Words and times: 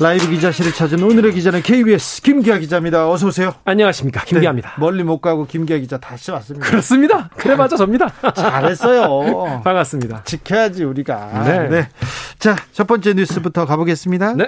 라이브 0.00 0.28
기자실을 0.30 0.72
찾은 0.72 1.02
오늘의 1.02 1.32
기자는 1.34 1.60
KBS 1.62 2.22
김기아 2.22 2.58
기자입니다. 2.58 3.10
어서 3.10 3.26
오세요. 3.26 3.54
안녕하십니까 3.64 4.22
김기아입니다. 4.24 4.70
네, 4.70 4.74
멀리 4.80 5.02
못 5.02 5.20
가고 5.20 5.44
김기아 5.46 5.78
기자 5.78 5.98
다시 5.98 6.30
왔습니다. 6.30 6.64
그렇습니다. 6.66 7.28
그래 7.36 7.56
맞아 7.56 7.76
접니다. 7.76 8.08
잘했어요. 8.34 9.60
반갑습니다. 9.64 10.22
지켜야지 10.24 10.84
우리가. 10.84 11.42
네. 11.44 11.68
네. 11.68 11.88
자, 12.38 12.54
첫 12.72 12.86
번째 12.86 13.14
뉴스부터 13.14 13.66
가보겠습니다. 13.66 14.34
네. 14.34 14.46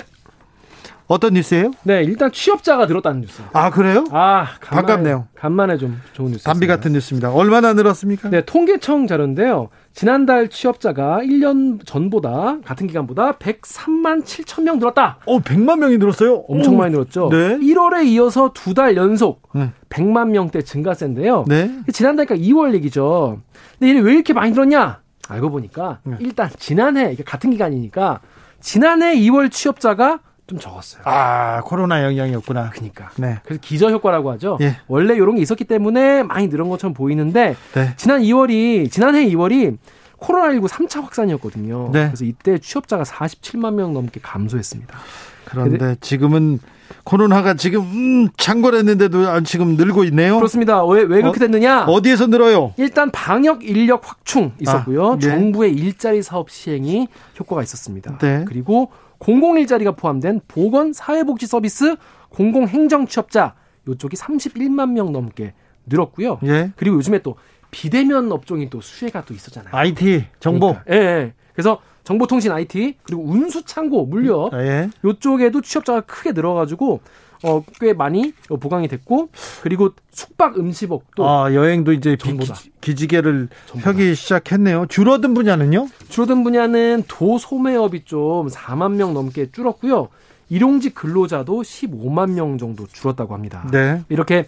어떤 1.09 1.35
뉴스예요? 1.35 1.73
네 1.83 2.05
일단 2.05 2.31
취업자가 2.31 2.87
늘었다는 2.87 3.23
뉴스. 3.23 3.43
아 3.53 3.71
그래요? 3.71 4.05
아 4.12 4.47
간만에, 4.61 4.87
반갑네요. 4.87 5.27
간만에 5.35 5.77
좀 5.79 6.01
좋은 6.12 6.31
뉴스. 6.31 6.45
담비 6.45 6.69
같은 6.69 6.93
뉴스입니다. 6.93 7.33
얼마나 7.33 7.73
늘었습니까? 7.73 8.31
네 8.31 8.45
통계청 8.45 9.09
자료인데요. 9.09 9.71
지난달 9.93 10.49
취업자가 10.49 11.19
1년 11.23 11.85
전보다 11.85 12.59
같은 12.65 12.87
기간보다 12.87 13.33
103만 13.33 14.23
7천 14.25 14.62
명 14.62 14.79
늘었다. 14.79 15.19
어, 15.27 15.41
100만 15.41 15.78
명이 15.78 15.98
늘었어요. 15.98 16.45
엄청 16.48 16.75
오. 16.75 16.78
많이 16.78 16.92
늘었죠. 16.92 17.28
네. 17.31 17.59
1월에 17.59 18.06
이어서 18.06 18.53
두 18.55 18.73
달 18.73 18.97
연속 18.97 19.42
네. 19.55 19.73
100만 19.89 20.29
명대 20.31 20.62
증가세인데요. 20.62 21.45
네. 21.48 21.70
지난달까 21.92 22.37
2월 22.37 22.73
얘기죠. 22.75 23.41
근데 23.79 23.91
이게 23.91 24.01
왜 24.01 24.14
이렇게 24.14 24.33
많이 24.33 24.53
늘었냐? 24.53 25.01
알고 25.29 25.51
보니까 25.51 25.98
네. 26.05 26.17
일단 26.20 26.48
지난해 26.59 27.12
이게 27.12 27.23
같은 27.25 27.51
기간이니까 27.51 28.20
지난해 28.61 29.17
2월 29.17 29.51
취업자가 29.51 30.20
좀 30.51 30.59
적었어요. 30.59 31.03
아, 31.05 31.61
코로나 31.65 32.03
영향이었구나. 32.03 32.70
그러니까. 32.70 33.11
네. 33.17 33.39
그래서 33.45 33.61
기저 33.62 33.89
효과라고 33.89 34.33
하죠. 34.33 34.59
예. 34.61 34.79
원래 34.89 35.15
이런 35.15 35.37
게 35.37 35.42
있었기 35.42 35.62
때문에 35.62 36.25
많이 36.25 36.48
늘은 36.48 36.69
것처럼 36.69 36.92
보이는데 36.92 37.55
네. 37.73 37.95
지난 37.97 38.20
2월이 38.20 38.91
지난해 38.91 39.25
2월이 39.29 39.79
코로나19 40.19 40.67
3차 40.67 41.03
확산이었거든요. 41.03 41.91
네. 41.92 42.07
그래서 42.07 42.25
이때 42.25 42.59
취업자가 42.59 43.05
47만 43.05 43.75
명 43.75 43.95
넘게 43.95 44.19
감소했습니다. 44.20 44.98
그런데 45.45 45.95
지금은 46.01 46.59
코로나가 47.05 47.55
지금 47.55 47.83
음, 47.83 48.29
창궐했는데도 48.37 49.29
아, 49.29 49.41
지금 49.42 49.77
늘고 49.77 50.03
있네요. 50.05 50.35
그렇습니다. 50.35 50.85
왜, 50.85 51.03
왜 51.03 51.20
그렇게 51.20 51.37
어? 51.37 51.47
됐느냐? 51.47 51.85
어 51.85 52.03
디에서 52.03 52.27
늘어요? 52.27 52.75
일단 52.77 53.12
방역 53.12 53.64
인력 53.64 54.09
확충 54.09 54.51
있었고요. 54.59 55.12
아, 55.12 55.17
예. 55.17 55.20
정부의 55.20 55.73
일자리 55.73 56.23
사업 56.23 56.51
시행이 56.51 57.07
효과가 57.39 57.62
있었습니다. 57.62 58.19
네. 58.19 58.45
그리고 58.48 58.91
공공 59.21 59.59
일자리가 59.59 59.93
포함된 59.93 60.41
보건 60.49 60.93
사회복지 60.95 61.47
서비스 61.47 61.95
공공 62.31 62.67
행정 62.67 63.07
취업자 63.07 63.55
요쪽이 63.87 64.17
31만 64.17 64.93
명 64.93 65.13
넘게 65.13 65.53
늘었고요. 65.87 66.41
예. 66.45 66.73
그리고 66.75 66.97
요즘에 66.97 67.19
또 67.19 67.37
비대면 67.71 68.33
업종이 68.33 68.71
또 68.71 68.81
수혜가 68.81 69.25
또 69.27 69.35
있었잖아요. 69.35 69.75
IT 69.75 70.25
정보. 70.41 70.75
그러니까, 70.85 70.85
예, 70.91 70.97
예. 70.97 71.35
그래서 71.53 71.81
정보통신 72.05 72.51
IT 72.51 72.97
그리고 73.03 73.23
운수 73.25 73.63
창고 73.65 74.07
물류 74.07 74.51
예. 74.55 74.89
요쪽에도 75.05 75.61
취업자가 75.61 76.01
크게 76.01 76.33
늘어가지고 76.33 77.01
어, 77.42 77.64
꽤 77.80 77.92
많이 77.92 78.33
보강이 78.48 78.86
됐고 78.89 79.30
그리고 79.62 79.90
숙박 80.11 80.58
음식업도 80.58 81.28
아, 81.28 81.52
여행도 81.55 81.92
이제 81.92 82.17
비- 82.17 82.28
전보다. 82.28 82.55
기, 82.55 82.70
기지개를 82.80 83.48
전보다. 83.67 83.84
펴기 83.92 84.14
시작했네요. 84.14 84.86
줄어든 84.89 85.33
분야는요? 85.34 85.89
줄어든 86.08 86.45
분야는 86.45 87.05
도소매업이 87.08 88.05
좀 88.05 88.48
4만 88.48 88.92
명 88.95 89.14
넘게 89.14 89.50
줄었고요. 89.52 90.08
일용직 90.50 90.95
근로자도 90.95 91.62
15만 91.62 92.33
명 92.33 92.58
정도 92.58 92.86
줄었다고 92.86 93.34
합니다. 93.34 93.67
네. 93.70 94.02
이렇게 94.08 94.46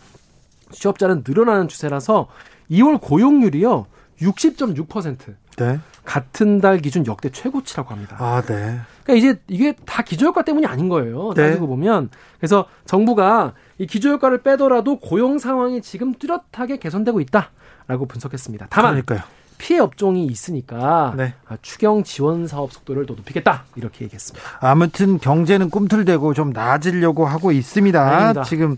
취업자는 0.72 1.22
늘어나는 1.26 1.68
추세라서 1.68 2.28
2월 2.70 3.00
고용률이요. 3.00 3.86
60.6%. 4.20 5.34
네. 5.56 5.80
같은 6.04 6.60
달 6.60 6.78
기준 6.78 7.06
역대 7.06 7.30
최고치라고 7.30 7.90
합니다. 7.90 8.16
아, 8.18 8.42
네. 8.42 8.80
그러니까 9.04 9.14
이제 9.14 9.40
이게 9.48 9.74
다 9.84 10.02
기저효과 10.02 10.42
때문이 10.44 10.66
아닌 10.66 10.88
거예요. 10.88 11.32
네. 11.34 11.48
따지고 11.48 11.66
보면. 11.66 12.10
그래서 12.38 12.66
정부가 12.86 13.52
이 13.78 13.86
기저효과를 13.86 14.42
빼더라도 14.42 14.98
고용 14.98 15.38
상황이 15.38 15.82
지금 15.82 16.14
뚜렷하게 16.14 16.78
개선되고 16.78 17.20
있다라고 17.20 18.06
분석했습니다. 18.06 18.66
다만 18.70 18.92
그러니까요. 18.92 19.20
피해 19.58 19.78
업종이 19.78 20.26
있으니까 20.26 21.14
네. 21.16 21.34
아, 21.46 21.56
추경 21.62 22.02
지원 22.02 22.48
사업 22.48 22.72
속도를 22.72 23.06
더 23.06 23.14
높이겠다 23.14 23.64
이렇게 23.76 24.04
얘기했습니다. 24.04 24.44
아무튼 24.60 25.18
경제는 25.18 25.70
꿈틀대고 25.70 26.34
좀 26.34 26.50
나아지려고 26.50 27.26
하고 27.26 27.52
있습니다. 27.52 28.04
다행입니다. 28.04 28.42
지금 28.42 28.76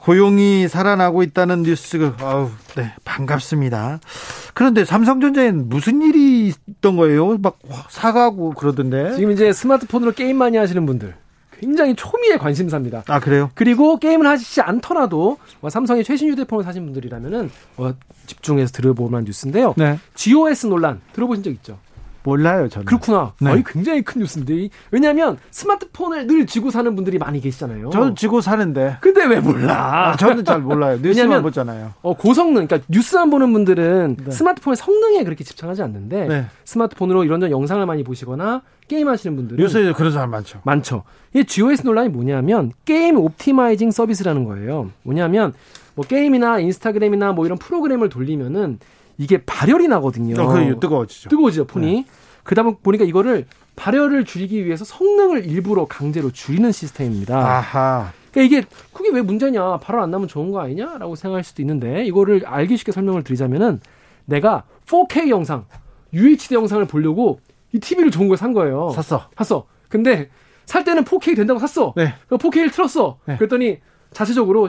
고용이 0.00 0.68
살아나고 0.68 1.22
있다는 1.22 1.62
뉴스, 1.62 2.12
아우, 2.20 2.50
네, 2.76 2.92
반갑습니다. 3.04 4.00
그런데 4.54 4.84
삼성전자에는 4.84 5.68
무슨 5.68 6.02
일이 6.02 6.52
있던 6.66 6.96
거예요? 6.96 7.38
막 7.38 7.58
사가고 7.88 8.50
그러던데. 8.50 9.14
지금 9.16 9.32
이제 9.32 9.52
스마트폰으로 9.52 10.12
게임 10.12 10.36
많이 10.38 10.56
하시는 10.56 10.84
분들 10.86 11.14
굉장히 11.60 11.94
초미의 11.96 12.38
관심사입니다. 12.38 13.02
아, 13.08 13.18
그래요? 13.20 13.50
그리고 13.54 13.98
게임을 13.98 14.26
하시지 14.26 14.60
않더라도 14.60 15.38
뭐 15.60 15.70
삼성의 15.70 16.04
최신 16.04 16.30
휴대폰을 16.30 16.64
사신 16.64 16.84
분들이라면은 16.84 17.50
어, 17.76 17.92
집중해서 18.26 18.72
들어볼 18.72 19.10
만한 19.10 19.24
뉴스인데요. 19.24 19.74
네. 19.76 19.98
GOS 20.14 20.66
논란 20.66 21.00
들어보신 21.12 21.42
적 21.42 21.50
있죠? 21.50 21.78
몰라요, 22.28 22.68
저는. 22.68 22.84
그렇구나. 22.84 23.32
네. 23.40 23.50
아니, 23.50 23.64
굉장히 23.64 24.02
큰 24.02 24.20
뉴스인데. 24.20 24.68
왜냐하면 24.90 25.38
스마트폰을 25.50 26.26
늘 26.26 26.46
쥐고 26.46 26.70
사는 26.70 26.94
분들이 26.94 27.18
많이 27.18 27.40
계시잖아요. 27.40 27.90
저는 27.90 28.16
지고 28.16 28.40
사는데. 28.40 28.98
근데 29.00 29.24
왜 29.24 29.40
몰라? 29.40 30.10
아, 30.10 30.16
저는 30.16 30.44
잘 30.44 30.60
몰라요. 30.60 30.98
뉴스만 31.02 31.42
보잖아요. 31.42 31.94
어, 32.02 32.14
고성능, 32.14 32.66
그러니까 32.66 32.80
뉴스만 32.88 33.30
보는 33.30 33.52
분들은 33.52 34.16
네. 34.24 34.30
스마트폰의 34.30 34.76
성능에 34.76 35.24
그렇게 35.24 35.42
집착하지 35.42 35.82
않는데 35.82 36.26
네. 36.26 36.46
스마트폰으로 36.64 37.24
이런저런 37.24 37.50
영상을 37.50 37.84
많이 37.86 38.04
보시거나 38.04 38.62
게임 38.88 39.08
하시는 39.08 39.36
분들은 39.36 39.62
뉴스에 39.62 39.92
그런 39.92 40.12
사람 40.12 40.30
많죠. 40.30 40.60
많죠. 40.64 41.04
이 41.34 41.44
GOS 41.44 41.82
논란이 41.84 42.08
뭐냐면 42.10 42.72
Game 42.84 43.16
Optimizing 43.18 43.90
Service라는 43.90 44.44
거예요. 44.44 44.90
뭐냐면 45.02 45.52
뭐 45.94 46.06
게임이나 46.06 46.60
인스타그램이나 46.60 47.32
뭐 47.32 47.44
이런 47.44 47.58
프로그램을 47.58 48.08
돌리면은 48.08 48.78
이게 49.18 49.38
발열이 49.44 49.88
나거든요. 49.88 50.40
어, 50.40 50.46
그 50.46 50.78
뜨거워지죠. 50.80 51.28
뜨거워지죠 51.28 51.66
폰이. 51.66 52.06
그러다 52.44 52.70
보니까 52.82 53.04
이거를 53.04 53.46
발열을 53.76 54.24
줄이기 54.24 54.64
위해서 54.64 54.84
성능을 54.84 55.44
일부러 55.44 55.84
강제로 55.86 56.30
줄이는 56.30 56.72
시스템입니다. 56.72 57.36
아하. 57.38 58.12
그러니까 58.32 58.56
이게 58.56 58.66
그게 58.92 59.10
왜 59.10 59.20
문제냐? 59.22 59.78
발열 59.78 60.02
안 60.02 60.10
나면 60.10 60.28
좋은 60.28 60.50
거 60.50 60.60
아니냐라고 60.60 61.14
생각할 61.16 61.44
수도 61.44 61.62
있는데 61.62 62.04
이거를 62.04 62.42
알기 62.46 62.76
쉽게 62.76 62.92
설명을 62.92 63.24
드리자면은 63.24 63.80
내가 64.24 64.64
4K 64.86 65.28
영상, 65.28 65.64
UHD 66.12 66.54
영상을 66.54 66.84
보려고 66.86 67.40
이 67.72 67.78
TV를 67.78 68.10
좋은 68.10 68.28
걸 68.28 68.36
산 68.36 68.52
거예요. 68.52 68.90
샀어. 68.94 69.28
샀어. 69.36 69.66
근데 69.88 70.30
살 70.64 70.84
때는 70.84 71.04
4K 71.04 71.34
된다고 71.36 71.58
샀어. 71.60 71.92
네. 71.96 72.14
4K를 72.30 72.72
틀었어. 72.72 73.18
네. 73.26 73.36
그랬더니 73.36 73.78
자체적으로 74.12 74.68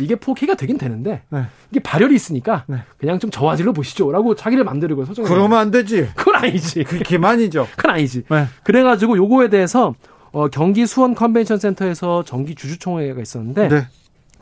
이게 0.00 0.14
4K가 0.14 0.56
되긴 0.56 0.78
되는데 0.78 1.22
네. 1.28 1.44
이게 1.70 1.80
발열이 1.80 2.14
있으니까 2.14 2.64
네. 2.68 2.78
그냥 2.98 3.18
좀 3.18 3.30
저화질로 3.30 3.72
보시죠라고 3.72 4.34
자기를 4.34 4.64
만들고 4.64 5.04
설정을 5.04 5.28
그러면 5.28 5.58
안 5.58 5.70
되지. 5.70 6.08
그건 6.14 6.36
아니지. 6.36 6.84
그 6.84 6.98
기만이죠. 7.00 7.66
그건 7.76 7.92
아니지. 7.96 8.24
네. 8.30 8.46
그래가지고 8.62 9.16
요거에 9.16 9.48
대해서 9.48 9.94
어, 10.30 10.48
경기 10.48 10.86
수원 10.86 11.14
컨벤션 11.14 11.58
센터에서 11.58 12.22
정기 12.24 12.54
주주총회가 12.54 13.20
있었는데 13.20 13.68
네. 13.68 13.86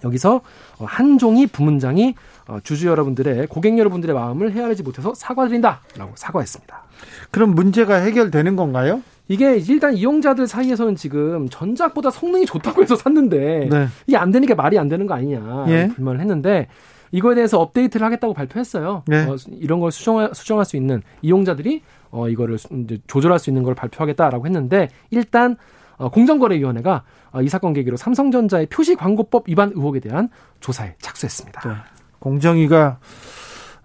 여기서 0.04 0.42
어, 0.78 0.84
한종희 0.84 1.46
부문장이 1.46 2.08
어, 2.08 2.35
주주 2.62 2.86
여러분들의 2.86 3.46
고객 3.48 3.78
여러분들의 3.78 4.14
마음을 4.14 4.52
헤아리지 4.52 4.82
못해서 4.82 5.14
사과드린다라고 5.14 6.12
사과했습니다. 6.14 6.82
그럼 7.30 7.54
문제가 7.54 7.96
해결되는 7.96 8.56
건가요? 8.56 9.02
이게 9.28 9.56
일단 9.56 9.94
이용자들 9.94 10.46
사이에서는 10.46 10.94
지금 10.94 11.48
전작보다 11.48 12.10
성능이 12.10 12.46
좋다고 12.46 12.82
해서 12.82 12.94
샀는데 12.94 13.68
네. 13.70 13.88
이게 14.06 14.16
안 14.16 14.30
되는 14.30 14.46
게 14.46 14.54
말이 14.54 14.78
안 14.78 14.88
되는 14.88 15.06
거 15.06 15.14
아니냐 15.14 15.66
예. 15.68 15.88
불만을 15.88 16.20
했는데 16.20 16.68
이거에 17.10 17.34
대해서 17.34 17.60
업데이트를 17.60 18.04
하겠다고 18.04 18.34
발표했어요. 18.34 19.02
네. 19.06 19.24
어, 19.24 19.36
이런 19.50 19.80
걸 19.80 19.90
수정할, 19.90 20.30
수정할 20.32 20.64
수 20.64 20.76
있는 20.76 21.02
이용자들이 21.22 21.82
어, 22.10 22.28
이거를 22.28 22.58
조절할 23.06 23.38
수 23.38 23.50
있는 23.50 23.62
걸 23.64 23.74
발표하겠다라고 23.74 24.46
했는데 24.46 24.88
일단 25.10 25.56
어, 25.96 26.08
공정거래위원회가 26.10 27.02
어, 27.32 27.42
이 27.42 27.48
사건 27.48 27.72
계기로 27.72 27.96
삼성전자의 27.96 28.66
표시 28.66 28.94
광고법 28.94 29.48
위반 29.48 29.70
의혹에 29.74 29.98
대한 29.98 30.28
조사에 30.60 30.94
착수했습니다. 31.00 31.68
네. 31.68 31.74
공정위가 32.18 32.98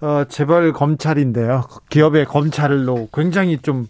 어, 0.01 0.23
재벌 0.29 0.73
검찰인데요. 0.73 1.63
기업의 1.89 2.25
검찰로 2.25 3.09
굉장히 3.13 3.59
좀 3.59 3.87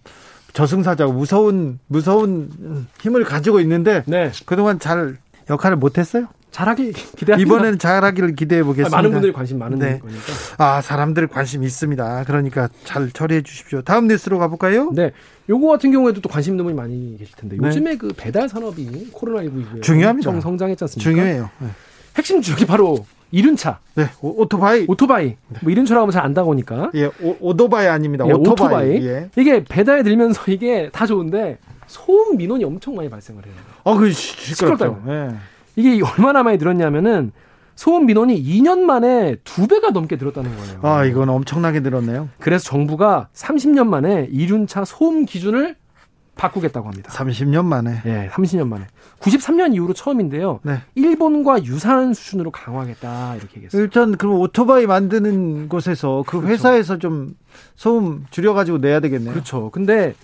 저승사자고 0.53 1.13
무서운 1.13 1.79
무서운 1.87 2.87
힘을 2.99 3.23
가지고 3.23 3.59
있는데 3.61 4.03
네. 4.07 4.31
그동안 4.45 4.79
잘 4.79 5.17
역할을 5.49 5.77
못했어요. 5.77 6.27
잘하기 6.51 6.91
기대합니다. 6.91 7.37
이번에는 7.37 7.79
잘하기를 7.79 8.35
기대해 8.35 8.61
보겠습니다. 8.61 8.93
많은 8.95 9.11
분들이 9.11 9.31
관심 9.31 9.57
많은 9.57 9.79
네. 9.79 9.99
거니까. 9.99 10.21
아 10.57 10.81
사람들 10.81 11.27
관심 11.27 11.63
있습니다. 11.63 12.25
그러니까 12.25 12.67
잘 12.83 13.09
처리해 13.09 13.41
주십시오. 13.41 13.81
다음 13.81 14.07
뉴스로 14.07 14.37
가볼까요? 14.37 14.91
네, 14.93 15.11
요거 15.49 15.67
같은 15.69 15.93
경우에도 15.93 16.19
또 16.19 16.27
관심 16.27 16.53
있는 16.53 16.65
분이 16.65 16.75
많이 16.75 17.15
계실 17.17 17.35
텐데 17.37 17.55
네. 17.57 17.65
요즘에 17.65 17.95
그 17.95 18.09
배달 18.17 18.49
산업이 18.49 19.11
코로나19 19.13 19.61
이후에 19.61 19.81
중요합니다. 19.81 20.41
성장했지 20.41 20.83
않습니까? 20.83 21.09
중요해요. 21.09 21.49
네. 21.59 21.67
핵심 22.17 22.41
주역이 22.41 22.65
바로 22.65 23.05
이륜 23.31 23.55
차, 23.55 23.79
네, 23.95 24.07
오, 24.21 24.45
토바이 24.45 24.85
오토바이. 24.87 25.35
뭐 25.61 25.71
이륜 25.71 25.85
차라고 25.85 26.03
하면 26.03 26.11
잘 26.11 26.23
안다고 26.23 26.51
하니까. 26.51 26.91
예, 26.95 27.05
오, 27.21 27.35
오토바이 27.39 27.87
아닙니다. 27.87 28.25
예, 28.27 28.33
오토바이. 28.33 28.67
오토바이. 28.97 29.07
예. 29.07 29.29
이게 29.37 29.63
배달에 29.63 30.03
들면서 30.03 30.43
이게 30.51 30.89
다 30.91 31.05
좋은데 31.05 31.57
소음 31.87 32.37
민원이 32.37 32.63
엄청 32.63 32.95
많이 32.95 33.09
발생을 33.09 33.45
해요. 33.45 33.53
어, 33.83 33.97
그 33.97 34.11
시-. 34.11 34.55
시끄럽다고. 34.55 34.97
예. 35.11 35.29
이게 35.75 36.01
얼마나 36.03 36.43
많이 36.43 36.57
들었냐면은 36.57 37.31
소음 37.75 38.05
민원이 38.05 38.43
2년 38.43 38.79
만에 38.79 39.37
두 39.43 39.65
배가 39.67 39.89
넘게 39.91 40.17
들었다는 40.17 40.55
거예요. 40.55 40.79
아, 40.83 41.05
이건 41.05 41.29
엄청나게 41.29 41.79
늘었네요. 41.79 42.29
그래서 42.39 42.65
정부가 42.65 43.29
30년 43.33 43.87
만에 43.87 44.27
이륜차 44.29 44.85
소음 44.85 45.25
기준을 45.25 45.75
바꾸겠다고 46.35 46.87
합니다. 46.87 47.11
30년 47.11 47.65
만에. 47.65 48.01
예, 48.05 48.29
30년 48.31 48.67
만에. 48.67 48.87
93년 49.19 49.75
이후로 49.75 49.93
처음인데요. 49.93 50.59
네. 50.63 50.79
일본과 50.95 51.63
유사한 51.63 52.13
수준으로 52.13 52.51
강화하겠다 52.51 53.35
이렇게 53.35 53.57
얘기했어요. 53.57 53.81
일단 53.81 54.17
그럼 54.17 54.39
오토바이 54.39 54.87
만드는 54.87 55.69
곳에서 55.69 56.23
그 56.25 56.37
그렇죠. 56.37 56.47
회사에서 56.53 56.97
좀 56.97 57.35
소음 57.75 58.25
줄여 58.31 58.53
가지고 58.53 58.79
내야 58.79 58.99
되겠네요. 58.99 59.33
그렇죠. 59.33 59.69
근데 59.71 60.15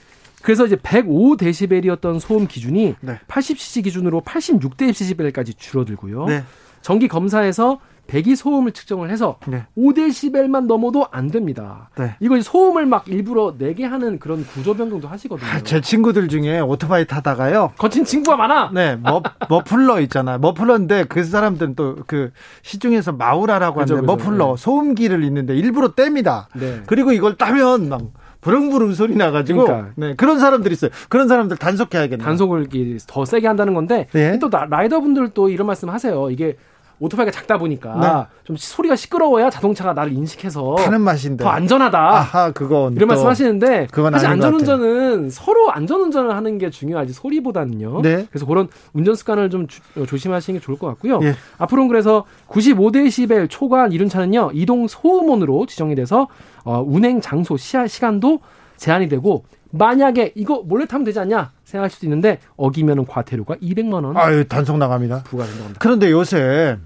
그래서 0.42 0.65
이제 0.65 0.75
105데시벨이었던 0.77 2.19
소음 2.19 2.48
기준이 2.48 2.95
네. 3.01 3.19
80cc 3.27 3.83
기준으로 3.83 4.21
86데시벨까지 4.21 5.57
줄어들고요. 5.57 6.25
네. 6.25 6.44
정기 6.81 7.07
검사에서 7.07 7.80
배기 8.07 8.36
소음을 8.36 8.71
측정을 8.71 9.09
해서 9.09 9.38
네. 9.48 9.65
5데시벨만 9.77 10.65
넘어도 10.65 11.07
안 11.12 11.27
됩니다. 11.30 11.89
네. 11.98 12.15
이거 12.19 12.39
소음을 12.42 12.86
막 12.86 13.07
일부러 13.07 13.56
내게 13.57 13.86
하는 13.86 14.19
그런 14.19 14.45
구조 14.45 14.74
변경도 14.75 15.07
하시거든요. 15.07 15.50
아, 15.50 15.59
제 15.62 15.81
친구들 15.81 16.27
중에 16.30 16.59
오토바이 16.59 17.06
타다가요. 17.06 17.74
거친 17.77 18.06
친구가 18.06 18.38
많아. 18.38 18.71
네, 18.74 18.95
머, 18.95 19.21
머플러 19.50 20.00
있잖아. 20.01 20.38
머플러인데 20.38 21.06
그 21.06 21.24
사람들은 21.24 21.75
또 21.75 21.98
그 22.07 22.31
시중에서 22.62 23.12
마우라라고 23.12 23.80
그죠, 23.80 23.95
하는데 23.95 24.13
그죠. 24.13 24.30
머플러 24.30 24.56
네. 24.56 24.62
소음기를 24.62 25.24
있는데 25.25 25.56
일부러 25.56 25.94
뗍니다. 25.94 26.45
네. 26.56 26.81
그리고 26.86 27.12
이걸 27.12 27.36
따면 27.36 27.89
막 27.89 28.01
부릉부릉 28.42 28.94
소리 28.94 29.15
나가지고 29.15 29.65
그러니까. 29.65 29.92
네, 29.95 30.15
그런 30.15 30.39
사람들 30.39 30.71
있어요. 30.71 30.92
그런 31.09 31.27
사람들 31.27 31.57
단속해야겠네요. 31.57 32.25
단속을 32.25 32.68
더 33.07 33.25
세게 33.25 33.48
한다는 33.48 33.74
건데 33.74 34.07
네. 34.13 34.38
또 34.39 34.50
나- 34.50 34.65
라이더분들도 34.69 35.50
이런 35.50 35.68
말씀 35.68 35.89
하세요. 35.89 36.30
이게 36.30 36.56
오토바이가 36.99 37.31
작다 37.31 37.57
보니까 37.57 37.95
네. 38.29 38.38
좀 38.44 38.55
소리가 38.57 38.95
시끄러워야 38.95 39.49
자동차가 39.49 39.94
나를 39.94 40.13
인식해서 40.13 40.75
타는 40.79 41.01
맛인데. 41.01 41.44
더 41.44 41.49
안전하다. 41.49 41.97
아하, 41.99 42.51
그건 42.51 42.94
이런 42.94 43.07
또- 43.07 43.13
말씀하시는데 43.13 43.88
그건 43.91 44.13
사실 44.13 44.27
안전운전은 44.27 45.29
서로 45.29 45.71
안전운전을 45.71 46.35
하는 46.35 46.57
게 46.57 46.69
중요하지 46.69 47.13
소리보다는요. 47.13 48.01
네. 48.01 48.25
그래서 48.31 48.45
그런 48.45 48.67
운전 48.94 49.13
습관을 49.15 49.49
좀 49.49 49.67
주- 49.67 49.81
어, 49.97 50.05
조심하시는 50.05 50.59
게 50.59 50.63
좋을 50.65 50.77
것 50.79 50.88
같고요. 50.88 51.19
예. 51.23 51.35
앞으로는 51.59 51.88
그래서 51.88 52.25
95데시벨 52.47 53.49
초과한 53.49 53.91
이륜차는요 53.91 54.51
이동 54.53 54.88
소음원으로 54.88 55.65
지정이 55.67 55.95
돼서 55.95 56.27
어, 56.63 56.83
운행 56.85 57.21
장소 57.21 57.57
시야, 57.57 57.88
시간도 57.88 58.39
제한이 58.77 59.07
되고 59.07 59.45
만약에 59.71 60.31
이거 60.35 60.63
몰래 60.65 60.85
타면 60.85 61.03
되지 61.03 61.19
않냐 61.19 61.51
생각할 61.65 61.89
수도 61.89 62.05
있는데 62.05 62.39
어기면은 62.55 63.05
과태료가 63.05 63.55
200만 63.55 64.05
원 64.05 64.15
아유, 64.15 64.47
단속 64.47 64.77
나갑니다. 64.77 65.23
부과된다고 65.23 65.63
합니다. 65.63 65.79
그런데 65.81 66.09
요새 66.11 66.77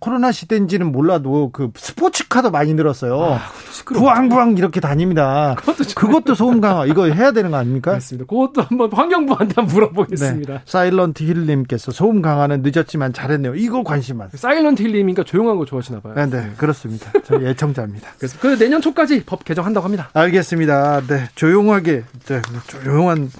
코로나 0.00 0.32
시대인지는 0.32 0.90
몰라도 0.90 1.50
그 1.52 1.70
스포츠카도 1.76 2.50
많이 2.50 2.72
늘었어요. 2.74 3.38
부앙부앙 3.84 4.56
이렇게 4.56 4.80
다닙니다. 4.80 5.54
그것도 5.94 6.34
소음 6.34 6.60
강화 6.60 6.86
이거 6.86 7.06
해야 7.06 7.32
되는 7.32 7.50
거 7.50 7.58
아닙니까? 7.58 7.92
그렇습니다. 7.92 8.26
그것도 8.26 8.62
한번 8.62 8.90
환경부한테 8.92 9.54
한번 9.56 9.74
물어보겠습니다. 9.74 10.52
네. 10.52 10.60
사일런트 10.64 11.22
힐님께서 11.22 11.92
소음 11.92 12.22
강화는 12.22 12.62
늦었지만 12.62 13.12
잘했네요. 13.12 13.54
이거 13.56 13.82
관심 13.82 14.16
많습니다. 14.18 14.38
사일런트 14.48 14.82
힐님이니까 14.82 15.24
조용한 15.24 15.56
거 15.58 15.66
좋아하시나 15.66 16.00
봐요. 16.00 16.14
네, 16.16 16.26
네, 16.30 16.50
그렇습니다. 16.56 17.10
저희 17.24 17.46
애청자입니다. 17.46 18.08
그래서 18.18 18.38
그 18.40 18.58
내년 18.58 18.80
초까지 18.80 19.24
법 19.26 19.44
개정한다고 19.44 19.84
합니다. 19.84 20.08
알겠습니다. 20.14 21.02
네, 21.06 21.28
조용하게, 21.34 22.04
네, 22.26 22.42
조용한, 22.66 23.30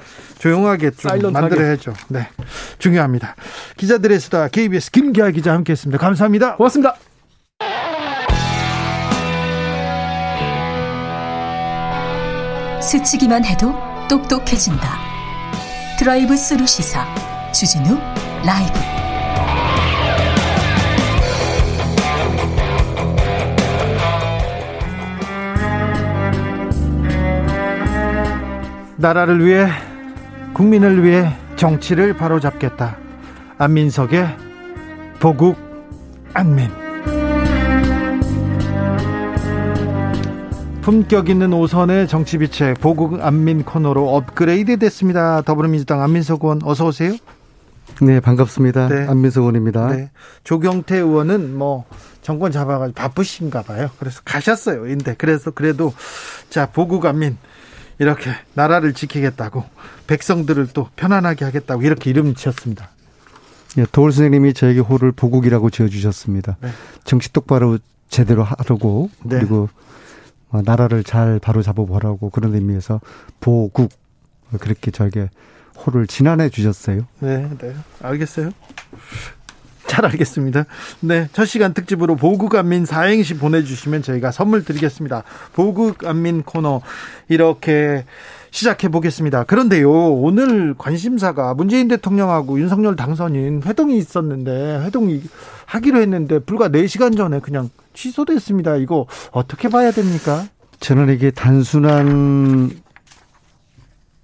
조용하게 0.40 0.90
좀. 0.92 1.32
만들어야죠. 1.32 1.92
네, 2.08 2.26
중요합니다. 2.78 3.36
기자들의 3.76 4.18
수다 4.20 4.48
KBS 4.48 4.90
김기아 4.90 5.30
기자 5.30 5.52
함께 5.52 5.72
했습니다. 5.72 5.98
감사합니다. 5.98 6.56
고맙습니다. 6.56 6.96
스치기만 12.80 13.44
해도 13.44 13.74
똑똑해진다. 14.08 14.98
드라이브 15.98 16.34
스루 16.36 16.66
시사 16.66 17.06
주진우 17.52 17.98
라이브. 18.44 18.80
나라를 28.96 29.44
위해 29.44 29.89
국민을 30.60 31.02
위해 31.02 31.34
정치를 31.56 32.12
바로잡겠다. 32.12 32.98
안민석의 33.56 34.28
보국 35.18 35.56
안민. 36.34 36.68
품격 40.82 41.30
있는 41.30 41.54
오선의 41.54 42.08
정치 42.08 42.36
비책 42.36 42.78
보국 42.78 43.22
안민 43.22 43.62
코너로 43.64 44.14
업그레이드 44.14 44.78
됐습니다. 44.78 45.40
더불어민주당 45.40 46.02
안민석 46.02 46.44
의원 46.44 46.60
어서 46.62 46.88
오세요. 46.88 47.16
네, 48.02 48.20
반갑습니다. 48.20 48.88
네. 48.88 49.06
안민석 49.08 49.40
의원입니다. 49.40 49.88
네. 49.88 50.10
조경태 50.44 50.98
의원은 50.98 51.56
뭐 51.56 51.86
정권 52.20 52.52
잡아가지고 52.52 52.96
바쁘신가 52.96 53.62
봐요. 53.62 53.88
그래서 53.98 54.20
가셨어요. 54.26 54.82
근데 54.82 55.14
그래서 55.16 55.52
그래도 55.52 55.94
자 56.50 56.66
보국 56.66 57.06
안민 57.06 57.38
이렇게 57.98 58.30
나라를 58.54 58.94
지키겠다고 58.94 59.64
백성들을 60.10 60.68
또 60.74 60.88
편안하게 60.96 61.44
하겠다고 61.44 61.82
이렇게 61.82 62.10
이름 62.10 62.34
지었습니다. 62.34 62.90
예, 63.78 63.86
도울 63.92 64.10
선생님이 64.10 64.54
저에게 64.54 64.80
호를 64.80 65.12
보국이라고 65.12 65.70
지어주셨습니다. 65.70 66.56
네. 66.60 66.70
정치 67.04 67.32
똑바로 67.32 67.78
제대로 68.08 68.42
하라고 68.42 69.08
네. 69.22 69.38
그리고 69.38 69.68
어, 70.48 70.62
나라를 70.64 71.04
잘 71.04 71.38
바로 71.38 71.62
잡아보라고 71.62 72.30
그런 72.30 72.56
의미에서 72.56 73.00
보국 73.38 73.92
그렇게 74.58 74.90
저에게 74.90 75.30
호를 75.76 76.08
지난해 76.08 76.48
주셨어요. 76.48 77.06
네, 77.20 77.48
네. 77.58 77.72
알겠어요. 78.02 78.50
잘 79.86 80.04
알겠습니다. 80.06 80.64
네. 81.00 81.28
첫 81.32 81.44
시간 81.44 81.72
특집으로 81.72 82.16
보국 82.16 82.56
안민 82.56 82.84
사행시 82.84 83.34
보내주시면 83.34 84.02
저희가 84.02 84.32
선물 84.32 84.64
드리겠습니다. 84.64 85.22
보국 85.52 86.04
안민 86.04 86.42
코너 86.42 86.80
이렇게 87.28 88.04
시작해 88.50 88.88
보겠습니다. 88.88 89.44
그런데요, 89.44 89.90
오늘 89.90 90.74
관심사가 90.76 91.54
문재인 91.54 91.88
대통령하고 91.88 92.58
윤석열 92.58 92.96
당선인 92.96 93.62
회동이 93.64 93.96
있었는데, 93.98 94.82
회동이 94.84 95.22
하기로 95.66 96.00
했는데, 96.00 96.40
불과 96.40 96.68
4시간 96.68 97.16
전에 97.16 97.40
그냥 97.40 97.70
취소됐습니다. 97.94 98.76
이거 98.76 99.06
어떻게 99.30 99.68
봐야 99.68 99.90
됩니까? 99.90 100.44
저는 100.80 101.12
이게 101.14 101.30
단순한 101.30 102.70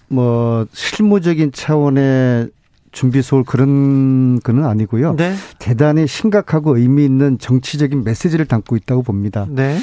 뭐 0.09 0.67
실무적인 0.73 1.53
차원의 1.53 2.51
준비 2.93 3.21
소홀 3.21 3.45
그런 3.45 4.41
거는 4.41 4.65
아니고요. 4.65 5.17
네. 5.17 5.35
대단히 5.59 6.07
심각하고 6.07 6.79
의미 6.79 7.05
있는 7.05 7.39
정치적인 7.39 8.05
메시지를 8.05 8.47
담고 8.47 8.77
있다고 8.77 9.03
봅니다. 9.03 9.47
네. 9.51 9.79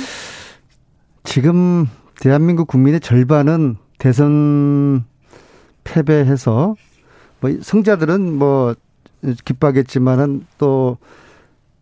지금 1.23 1.87
대한민국 2.19 2.67
국민의 2.67 3.01
절반은 3.01 3.77
대선 4.03 5.05
패배해서 5.85 6.75
뭐 7.39 7.51
성자들은 7.61 8.33
뭐 8.33 8.75
기뻐하겠지만은 9.45 10.45
또 10.57 10.97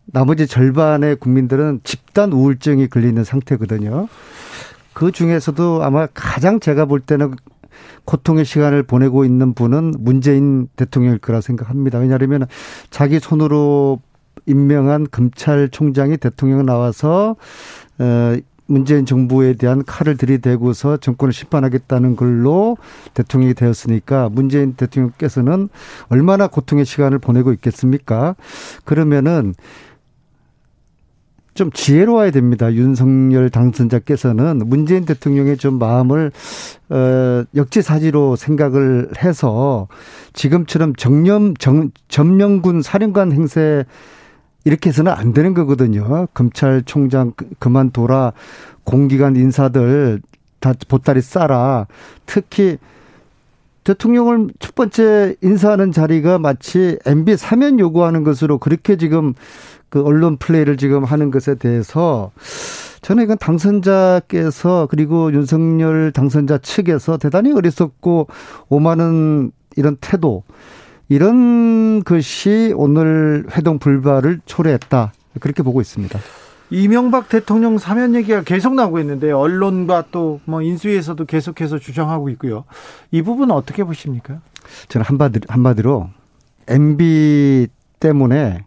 나머지 0.04 0.46
절반의 0.46 1.16
국민들은 1.16 1.80
집단 1.82 2.32
우울증이 2.32 2.86
걸리는 2.86 3.24
상태거든요. 3.24 4.06
그 4.92 5.10
중에서도 5.10 5.82
아마 5.82 6.06
가장 6.14 6.60
제가 6.60 6.84
볼 6.84 7.00
때는 7.00 7.34
고통의 8.04 8.44
시간을 8.44 8.84
보내고 8.84 9.24
있는 9.24 9.52
분은 9.52 9.94
문재인 9.98 10.68
대통령일 10.76 11.18
거라 11.18 11.40
생각합니다. 11.40 11.98
왜냐하면 11.98 12.46
자기 12.90 13.18
손으로 13.18 14.00
임명한 14.46 15.08
검찰총장이 15.10 16.18
대통령 16.18 16.64
나와서 16.66 17.34
어, 17.98 18.36
문재인 18.72 19.04
정부에 19.04 19.52
대한 19.54 19.84
칼을 19.84 20.16
들이대고서 20.16 20.96
정권을 20.96 21.32
심판하겠다는 21.32 22.16
걸로 22.16 22.78
대통령이 23.14 23.54
되었으니까 23.54 24.30
문재인 24.30 24.74
대통령께서는 24.74 25.68
얼마나 26.08 26.46
고통의 26.46 26.84
시간을 26.84 27.18
보내고 27.18 27.52
있겠습니까? 27.52 28.34
그러면은 28.84 29.54
좀 31.54 31.70
지혜로워야 31.70 32.30
됩니다. 32.30 32.72
윤석열 32.72 33.50
당선자께서는 33.50 34.62
문재인 34.64 35.04
대통령의 35.04 35.58
좀 35.58 35.78
마음을 35.78 36.32
어 36.88 37.44
역지사지로 37.54 38.36
생각을 38.36 39.10
해서 39.22 39.86
지금처럼 40.32 40.94
정념 40.96 41.54
정 41.56 41.90
점령군 42.08 42.80
사령관 42.80 43.32
행세 43.32 43.84
이렇게 44.64 44.90
해서는 44.90 45.12
안 45.12 45.32
되는 45.32 45.54
거거든요. 45.54 46.26
검찰총장 46.34 47.32
그, 47.36 47.48
그만둬라. 47.58 48.32
공기관 48.84 49.36
인사들 49.36 50.20
다 50.60 50.72
보따리 50.88 51.20
싸라. 51.20 51.86
특히 52.26 52.78
대통령을 53.84 54.48
첫 54.60 54.74
번째 54.74 55.34
인사하는 55.40 55.90
자리가 55.90 56.38
마치 56.38 56.98
MB 57.04 57.36
사면 57.36 57.80
요구하는 57.80 58.22
것으로 58.22 58.58
그렇게 58.58 58.96
지금 58.96 59.34
그 59.88 60.02
언론 60.02 60.36
플레이를 60.36 60.76
지금 60.76 61.04
하는 61.04 61.30
것에 61.30 61.56
대해서 61.56 62.30
저는 63.02 63.24
이건 63.24 63.38
당선자께서 63.38 64.86
그리고 64.88 65.32
윤석열 65.32 66.12
당선자 66.12 66.58
측에서 66.58 67.18
대단히 67.18 67.52
어리석고 67.52 68.28
오만한 68.68 69.50
이런 69.76 69.96
태도 70.00 70.44
이런 71.08 72.02
것이 72.04 72.72
오늘 72.76 73.44
회동 73.52 73.78
불발을 73.78 74.40
초래했다. 74.46 75.12
그렇게 75.40 75.62
보고 75.62 75.80
있습니다. 75.80 76.18
이명박 76.70 77.28
대통령 77.28 77.76
사면 77.76 78.14
얘기가 78.14 78.42
계속 78.42 78.74
나오고 78.74 78.98
있는데 79.00 79.30
언론과 79.30 80.06
또 80.10 80.40
뭐 80.46 80.62
인수위에서도 80.62 81.22
계속해서 81.26 81.78
주장하고 81.78 82.30
있고요. 82.30 82.64
이 83.10 83.20
부분은 83.22 83.54
어떻게 83.54 83.84
보십니까? 83.84 84.40
저는 84.88 85.04
한마디로, 85.04 85.44
한마디로 85.48 86.08
MB 86.68 87.66
때문에 88.00 88.64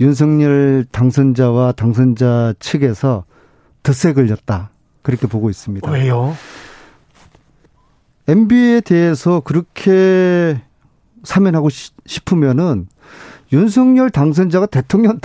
윤석열 0.00 0.84
당선자와 0.90 1.72
당선자 1.72 2.54
측에서 2.60 3.24
덧세 3.82 4.12
걸렸다. 4.12 4.70
그렇게 5.02 5.26
보고 5.26 5.50
있습니다. 5.50 5.90
왜요? 5.90 6.34
MB에 8.28 8.80
대해서 8.80 9.40
그렇게 9.40 10.60
사면하고 11.24 11.68
싶으면은 12.06 12.86
윤석열 13.52 14.10
당선자가 14.10 14.66
대통령 14.66 15.18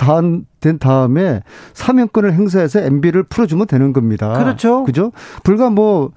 된 0.60 0.78
다음에 0.78 1.42
사면권을 1.72 2.32
행사해서 2.32 2.80
MB를 2.80 3.24
풀어주면 3.24 3.66
되는 3.66 3.92
겁니다. 3.92 4.32
그렇죠. 4.38 4.84
그죠? 4.84 5.12
불과 5.42 5.70
뭐 5.70 6.12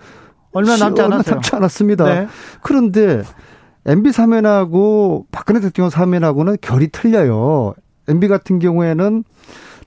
얼마 0.52 0.78
남지 0.78 1.02
않았어요. 1.02 1.16
얼마 1.16 1.24
남지 1.32 1.56
않았습니다. 1.56 2.06
네. 2.06 2.28
그런데 2.62 3.24
MB 3.86 4.12
사면하고 4.12 5.26
박근혜 5.32 5.60
대통령 5.60 5.90
사면하고는 5.90 6.58
결이 6.62 6.90
틀려요. 6.90 7.74
MB 8.08 8.28
같은 8.28 8.60
경우에는 8.60 9.24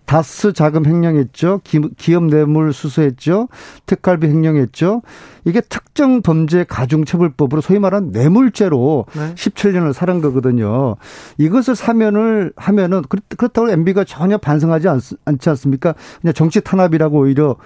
다스 0.06 0.52
자금 0.52 0.86
횡령했죠. 0.86 1.60
기업 1.96 2.24
뇌물 2.24 2.72
수수했죠. 2.72 3.48
특갈비 3.86 4.28
횡령했죠. 4.28 5.02
이게 5.44 5.60
특정 5.60 6.22
범죄 6.22 6.64
가중처벌법으로 6.64 7.60
소위 7.60 7.78
말하는 7.78 8.12
뇌물죄로 8.12 9.06
네. 9.14 9.34
17년을 9.34 9.92
살은 9.92 10.20
거거든요. 10.20 10.96
이것을 11.38 11.74
사면을 11.74 12.52
하면은 12.56 13.02
그렇다고 13.36 13.70
MB가 13.70 14.04
전혀 14.04 14.38
반성하지 14.38 14.88
않, 14.88 15.00
않지 15.24 15.50
않습니까? 15.50 15.94
그냥 16.20 16.34
정치 16.34 16.60
탄압이라고 16.60 17.18
오히려 17.18 17.56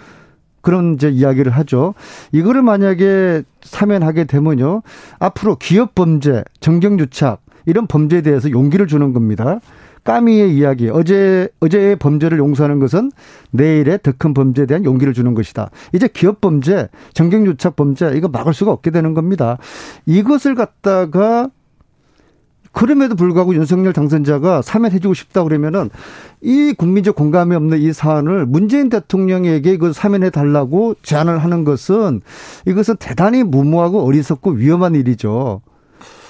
그런 0.62 0.94
이제 0.94 1.08
이야기를 1.08 1.52
하죠. 1.52 1.94
이거를 2.32 2.62
만약에 2.62 3.42
사면하게 3.62 4.24
되면요. 4.24 4.82
앞으로 5.18 5.56
기업 5.56 5.94
범죄, 5.94 6.42
정경유착 6.60 7.42
이런 7.66 7.86
범죄에 7.86 8.22
대해서 8.22 8.50
용기를 8.50 8.86
주는 8.86 9.12
겁니다. 9.12 9.60
까미의 10.04 10.56
이야기, 10.56 10.88
어제, 10.88 11.48
어제의 11.60 11.96
범죄를 11.96 12.38
용서하는 12.38 12.78
것은 12.78 13.10
내일의 13.50 14.00
더 14.02 14.12
큰 14.18 14.34
범죄에 14.34 14.66
대한 14.66 14.84
용기를 14.84 15.12
주는 15.14 15.34
것이다. 15.34 15.70
이제 15.94 16.08
기업 16.12 16.40
범죄, 16.40 16.88
정경 17.14 17.46
유착 17.46 17.76
범죄, 17.76 18.12
이거 18.14 18.28
막을 18.28 18.52
수가 18.54 18.72
없게 18.72 18.90
되는 18.90 19.14
겁니다. 19.14 19.58
이것을 20.06 20.54
갖다가 20.54 21.48
그럼에도 22.72 23.16
불구하고 23.16 23.54
윤석열 23.54 23.92
당선자가 23.92 24.62
사면해주고 24.62 25.14
싶다 25.14 25.42
그러면은 25.42 25.90
이 26.40 26.72
국민적 26.76 27.16
공감이 27.16 27.56
없는 27.56 27.78
이 27.80 27.92
사안을 27.92 28.46
문재인 28.46 28.88
대통령에게 28.88 29.72
이거 29.72 29.92
사면해 29.92 30.30
달라고 30.30 30.94
제안을 31.02 31.38
하는 31.38 31.64
것은 31.64 32.20
이것은 32.66 32.96
대단히 32.98 33.42
무모하고 33.42 34.04
어리석고 34.04 34.52
위험한 34.52 34.94
일이죠. 34.94 35.62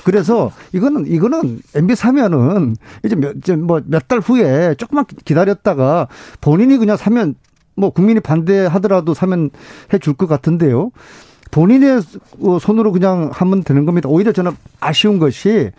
그래서 0.04 0.50
이거는 0.72 1.06
이거는 1.06 1.60
MB 1.74 1.94
사면은 1.94 2.76
이제 3.04 3.16
몇뭐몇 3.16 4.08
달 4.08 4.18
후에 4.20 4.74
조금만 4.76 5.04
기다렸다가 5.24 6.08
본인이 6.40 6.76
그냥 6.78 6.96
사면 6.96 7.34
뭐 7.76 7.90
국민이 7.90 8.20
반대하더라도 8.20 9.14
사면 9.14 9.50
해줄 9.92 10.14
것 10.14 10.26
같은데요. 10.26 10.90
본인의 11.50 12.02
손으로 12.60 12.92
그냥 12.92 13.30
하면 13.32 13.62
되는 13.64 13.84
겁니다. 13.84 14.08
오히려 14.08 14.32
저는 14.32 14.52
아쉬운 14.78 15.18
것이 15.18 15.70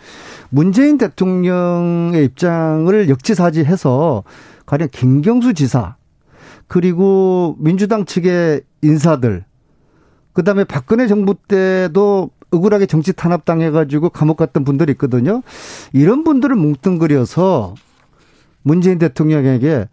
문재인 0.50 0.98
대통령의 0.98 2.24
입장을 2.26 3.08
역지사지해서 3.08 4.22
가령 4.66 4.88
김경수 4.92 5.54
지사 5.54 5.96
그리고 6.68 7.56
민주당 7.58 8.04
측의 8.04 8.62
인사들 8.82 9.44
그다음에 10.32 10.64
박근혜 10.64 11.06
정부 11.06 11.34
때도 11.34 12.30
억울하게 12.52 12.86
정치 12.86 13.12
탄압 13.12 13.44
당해가지고 13.44 14.10
감옥 14.10 14.36
갔던 14.36 14.64
분들이 14.64 14.92
있거든요. 14.92 15.42
이런 15.92 16.22
분들을 16.22 16.54
뭉뚱그려서 16.54 17.74
문재인 18.62 18.98
대통령에게 18.98 19.88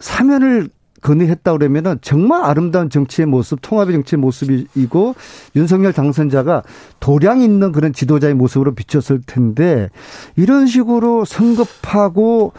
사면을 0.00 0.70
건의했다 1.00 1.52
그러면은 1.52 1.98
정말 2.00 2.44
아름다운 2.44 2.90
정치의 2.90 3.26
모습, 3.26 3.60
통합의 3.62 3.94
정치의 3.94 4.20
모습이고 4.20 5.14
윤석열 5.56 5.92
당선자가 5.92 6.62
도량 7.00 7.40
있는 7.40 7.72
그런 7.72 7.92
지도자의 7.92 8.34
모습으로 8.34 8.74
비쳤을 8.74 9.20
텐데 9.26 9.88
이런 10.36 10.66
식으로 10.66 11.24
성급하고 11.24 12.52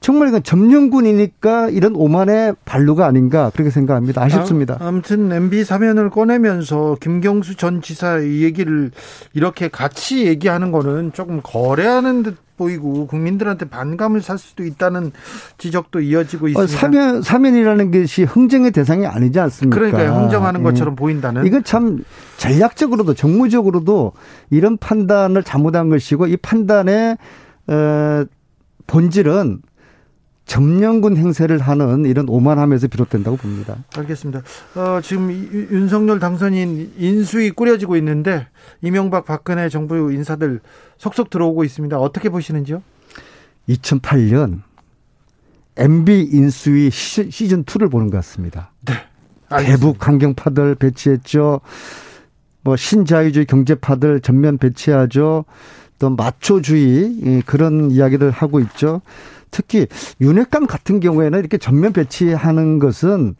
정말 0.00 0.28
이건 0.28 0.42
점령군이니까 0.42 1.70
이런 1.70 1.94
오만의 1.96 2.54
반루가 2.64 3.06
아닌가 3.06 3.50
그렇게 3.54 3.70
생각합니다. 3.70 4.22
아쉽습니다. 4.22 4.76
아, 4.80 4.88
아무튼 4.88 5.30
MB 5.32 5.64
사면을 5.64 6.10
꺼내면서 6.10 6.96
김경수 7.00 7.56
전 7.56 7.82
지사 7.82 8.18
이 8.18 8.42
얘기를 8.42 8.90
이렇게 9.32 9.68
같이 9.68 10.26
얘기하는 10.26 10.72
거는 10.72 11.12
조금 11.12 11.40
거래하는 11.42 12.22
듯 12.22 12.43
보이고 12.56 13.06
국민들한테 13.06 13.68
반감을 13.68 14.22
살 14.22 14.38
수도 14.38 14.64
있다는 14.64 15.12
지적도 15.58 16.00
이어지고 16.00 16.46
어, 16.46 16.48
있습니다. 16.48 16.76
사면 16.76 17.22
사면이라는 17.22 17.90
것이 17.90 18.24
흥정의 18.24 18.70
대상이 18.70 19.06
아니지 19.06 19.38
않습니까? 19.40 19.76
그러니까 19.76 20.20
흥정하는 20.20 20.60
예. 20.60 20.64
것처럼 20.64 20.92
예. 20.92 20.96
보인다는. 20.96 21.46
이건 21.46 21.64
참 21.64 22.04
전략적으로도 22.36 23.14
정무적으로도 23.14 24.12
이런 24.50 24.76
판단을 24.76 25.42
잘못한 25.42 25.88
것이고 25.88 26.26
이 26.26 26.36
판단의 26.36 27.16
어, 27.66 28.24
본질은 28.86 29.62
점령군 30.46 31.16
행세를 31.16 31.58
하는 31.58 32.04
이런 32.04 32.28
오만함에서 32.28 32.88
비롯된다고 32.88 33.36
봅니다. 33.36 33.76
알겠습니다. 33.96 34.42
어, 34.74 35.00
지금 35.02 35.30
윤석열 35.32 36.18
당선인 36.20 36.92
인수위 36.98 37.50
꾸려지고 37.50 37.96
있는데 37.96 38.46
이명박 38.82 39.24
박근혜 39.24 39.68
정부 39.68 40.12
인사들 40.12 40.60
속속 40.98 41.30
들어오고 41.30 41.64
있습니다. 41.64 41.98
어떻게 41.98 42.28
보시는지요? 42.28 42.82
2008년 43.68 44.60
MB 45.76 46.28
인수위 46.32 46.90
시즌 46.90 47.64
2를 47.64 47.90
보는 47.90 48.10
것 48.10 48.18
같습니다. 48.18 48.70
네. 48.84 48.94
대북 49.64 50.06
환경파들 50.06 50.74
배치했죠. 50.76 51.60
뭐 52.62 52.76
신자유주의 52.76 53.46
경제파들 53.46 54.20
전면 54.20 54.58
배치하죠. 54.58 55.44
또 55.98 56.10
마초주의 56.10 57.42
그런 57.46 57.90
이야기를 57.90 58.30
하고 58.30 58.60
있죠. 58.60 59.00
특히 59.50 59.86
윤핵관 60.20 60.66
같은 60.66 61.00
경우에는 61.00 61.38
이렇게 61.38 61.58
전면 61.58 61.92
배치하는 61.92 62.78
것은 62.78 63.36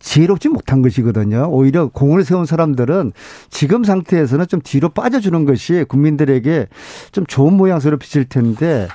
지혜롭지 0.00 0.48
못한 0.48 0.82
것이거든요. 0.82 1.48
오히려 1.50 1.86
공을 1.86 2.24
세운 2.24 2.44
사람들은 2.44 3.12
지금 3.50 3.84
상태에서는 3.84 4.48
좀 4.48 4.60
뒤로 4.60 4.88
빠져주는 4.88 5.44
것이 5.44 5.84
국민들에게 5.88 6.66
좀 7.12 7.24
좋은 7.26 7.54
모양새로 7.54 7.98
비칠 7.98 8.24
텐데. 8.24 8.88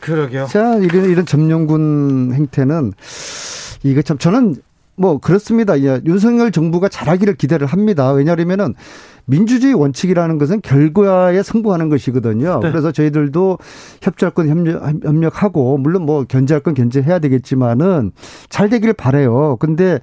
그러게요. 0.00 0.46
자, 0.46 0.76
이런, 0.76 1.10
이런 1.10 1.26
점령군 1.26 2.32
행태는 2.34 2.92
이거 3.82 4.00
참 4.00 4.16
저는 4.16 4.56
뭐 4.96 5.18
그렇습니다. 5.18 5.80
예, 5.82 6.00
윤석열 6.06 6.50
정부가 6.50 6.88
잘하기를 6.88 7.34
기대를 7.34 7.66
합니다. 7.66 8.12
왜냐하면은 8.12 8.74
민주주의 9.26 9.72
원칙이라는 9.74 10.38
것은 10.38 10.60
결과에 10.60 11.42
승부하는 11.42 11.88
것이거든요. 11.88 12.60
네. 12.62 12.70
그래서 12.70 12.92
저희들도 12.92 13.58
협조할 14.02 14.34
건 14.34 14.48
협력, 14.48 15.42
하고 15.42 15.78
물론 15.78 16.04
뭐 16.04 16.24
견제할 16.24 16.62
건 16.62 16.74
견제해야 16.74 17.18
되겠지만은 17.18 18.12
잘 18.48 18.68
되기를 18.68 18.94
바래요. 18.94 19.56
근데 19.58 20.00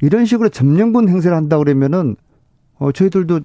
이런 0.00 0.24
식으로 0.24 0.48
점령군 0.48 1.08
행세를 1.08 1.36
한다 1.36 1.58
그러면은 1.58 2.16
어 2.78 2.92
저희들도 2.92 3.40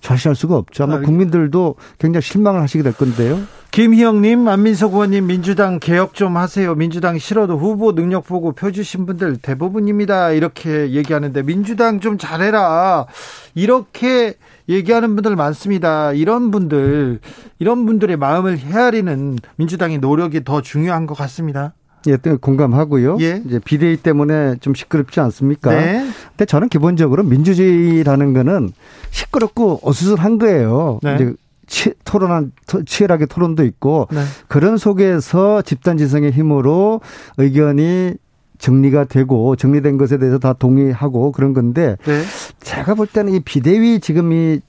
좌시할 0.00 0.34
수가 0.34 0.56
없죠. 0.56 0.84
아마 0.84 1.00
국민들도 1.00 1.76
굉장히 1.98 2.22
실망을 2.22 2.60
하시게 2.60 2.82
될 2.82 2.92
건데요. 2.92 3.38
김희영님, 3.72 4.48
안민석 4.48 4.92
의원님, 4.92 5.26
민주당 5.26 5.78
개혁 5.78 6.12
좀 6.12 6.36
하세요. 6.36 6.74
민주당 6.74 7.16
싫어도 7.16 7.56
후보 7.56 7.94
능력 7.94 8.26
보고 8.26 8.52
표 8.52 8.70
주신 8.70 9.06
분들 9.06 9.38
대부분입니다. 9.38 10.32
이렇게 10.32 10.90
얘기하는데 10.90 11.42
민주당 11.42 11.98
좀 11.98 12.18
잘해라. 12.18 13.06
이렇게 13.54 14.34
얘기하는 14.68 15.14
분들 15.16 15.36
많습니다. 15.36 16.12
이런 16.12 16.50
분들, 16.50 17.20
이런 17.60 17.86
분들의 17.86 18.18
마음을 18.18 18.58
헤아리는 18.58 19.38
민주당의 19.56 19.98
노력이 20.00 20.44
더 20.44 20.60
중요한 20.60 21.06
것 21.06 21.14
같습니다. 21.14 21.72
예, 22.08 22.16
공감하고요. 22.16 23.16
예. 23.22 23.42
이제 23.46 23.58
비대위 23.58 23.96
때문에 24.02 24.56
좀 24.60 24.74
시끄럽지 24.74 25.18
않습니까? 25.20 25.70
네. 25.70 26.06
근데 26.28 26.44
저는 26.44 26.68
기본적으로 26.68 27.22
민주주의라는 27.22 28.34
거는 28.34 28.72
시끄럽고 29.10 29.80
어수선한 29.82 30.38
거예요. 30.38 31.00
네. 31.02 31.14
이제 31.14 31.32
치, 31.72 31.94
토론한 32.04 32.52
치열하게 32.84 33.26
토론도 33.26 33.64
있고 33.64 34.06
네. 34.12 34.20
그런 34.46 34.76
속에서 34.76 35.62
집단 35.62 35.96
지성의 35.96 36.32
힘으로 36.32 37.00
의견이 37.38 38.12
정리가 38.58 39.04
되고 39.04 39.56
정리된 39.56 39.96
것에 39.96 40.18
대해서 40.18 40.38
다 40.38 40.52
동의하고 40.52 41.32
그런 41.32 41.54
건데 41.54 41.96
네. 42.04 42.22
제가 42.60 42.94
볼 42.94 43.06
때는 43.06 43.32
이 43.32 43.40
비대위 43.40 44.00
지금 44.00 44.32
이 44.32 44.60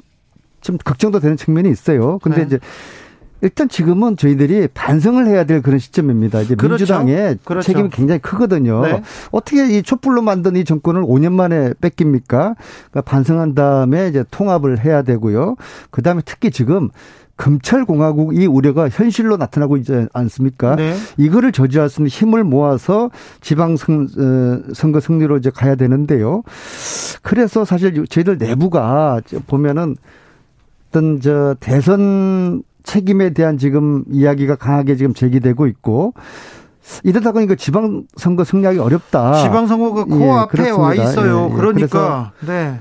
좀 0.64 0.78
걱정도 0.78 1.20
되는 1.20 1.38
측면이 1.38 1.70
있어요. 1.70 2.18
근데 2.20 2.38
네. 2.40 2.44
이제 2.46 2.60
일단 3.44 3.68
지금은 3.68 4.16
저희들이 4.16 4.70
반성을 4.74 5.28
해야 5.28 5.44
될 5.44 5.62
그런 5.62 5.78
시점입니다. 5.78 6.40
이제 6.42 6.56
그렇죠. 6.56 6.84
민주당의 6.84 7.38
그렇죠. 7.44 7.66
책임이 7.66 7.90
굉장히 7.90 8.22
크거든요. 8.22 8.82
네. 8.82 9.04
어떻게 9.32 9.78
이 9.78 9.84
촛불로 9.84 10.22
만든 10.22 10.56
이 10.56 10.64
정권을 10.64 11.04
5년 11.04 11.34
만에 11.34 11.74
뺏깁니까? 11.82 12.56
그러니까 12.90 13.02
반성한 13.02 13.54
다음에 13.54 14.08
이제 14.08 14.24
통합을 14.32 14.86
해야 14.86 15.02
되고요. 15.02 15.58
그 15.92 16.02
다음에 16.02 16.22
특히 16.24 16.52
지금 16.52 16.90
검찰공화국 17.36 18.40
이 18.40 18.46
우려가 18.46 18.88
현실로 18.88 19.36
나타나고 19.36 19.76
있지 19.76 20.08
않습니까? 20.14 20.78
네. 20.78 20.96
이거를 21.18 21.52
저지할 21.52 21.90
수 21.90 22.00
있는 22.00 22.08
힘을 22.08 22.46
모아서 22.46 23.10
지방선거 23.42 24.98
어, 24.98 25.00
승리로 25.02 25.36
이제 25.36 25.50
가야 25.50 25.76
되는데요. 25.76 26.44
그래서 27.24 27.66
사실 27.66 28.06
저희들 28.08 28.38
내부가 28.38 29.20
보면은 29.48 29.98
어떤 30.88 31.20
저 31.20 31.56
대선 31.60 32.64
책임에 32.84 33.32
대한 33.32 33.58
지금 33.58 34.04
이야기가 34.12 34.56
강하게 34.56 34.96
지금 34.96 35.14
제기되고 35.14 35.68
있고 35.68 36.14
이러다 37.04 37.32
보니까 37.32 37.56
지방선거 37.56 38.44
승리하기 38.44 38.80
어렵다. 38.80 39.44
지방선거가 39.44 40.06
코앞에 40.06 40.66
예, 40.68 40.70
와 40.72 40.94
있어요. 40.94 41.48
예, 41.50 41.54
예. 41.54 41.58
그러니까 41.58 42.32
네. 42.46 42.80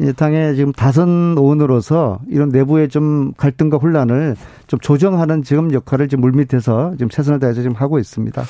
예, 0.00 0.12
당의 0.12 0.56
지금 0.56 0.72
다선 0.72 1.34
의원으로서 1.38 2.20
이런 2.28 2.48
내부의 2.48 2.88
좀 2.88 3.32
갈등과 3.36 3.76
혼란을 3.76 4.36
좀 4.66 4.80
조정하는 4.80 5.44
지금 5.44 5.72
역할을 5.72 6.08
지금 6.08 6.22
물밑에서 6.22 6.92
지금 6.98 7.08
최선을 7.08 7.38
다해서 7.38 7.62
지금 7.62 7.76
하고 7.76 7.98
있습니다. 7.98 8.42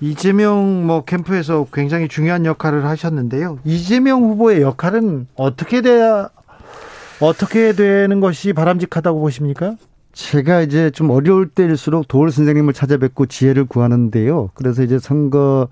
이재명 0.00 0.86
뭐 0.86 1.04
캠프에서 1.04 1.66
굉장히 1.72 2.08
중요한 2.08 2.44
역할을 2.44 2.84
하셨는데요. 2.84 3.60
이재명 3.64 4.24
후보의 4.24 4.62
역할은 4.62 5.28
어떻게 5.36 5.80
돼야 5.80 6.28
어떻게 7.20 7.72
되는 7.72 8.18
것이 8.20 8.52
바람직하다고 8.52 9.20
보십니까? 9.20 9.76
제가 10.14 10.62
이제 10.62 10.90
좀 10.90 11.10
어려울 11.10 11.48
때일수록 11.48 12.08
도울 12.08 12.30
선생님을 12.30 12.72
찾아뵙고 12.72 13.26
지혜를 13.26 13.66
구하는데요. 13.66 14.50
그래서 14.54 14.82
이제 14.82 14.98
선거 14.98 15.68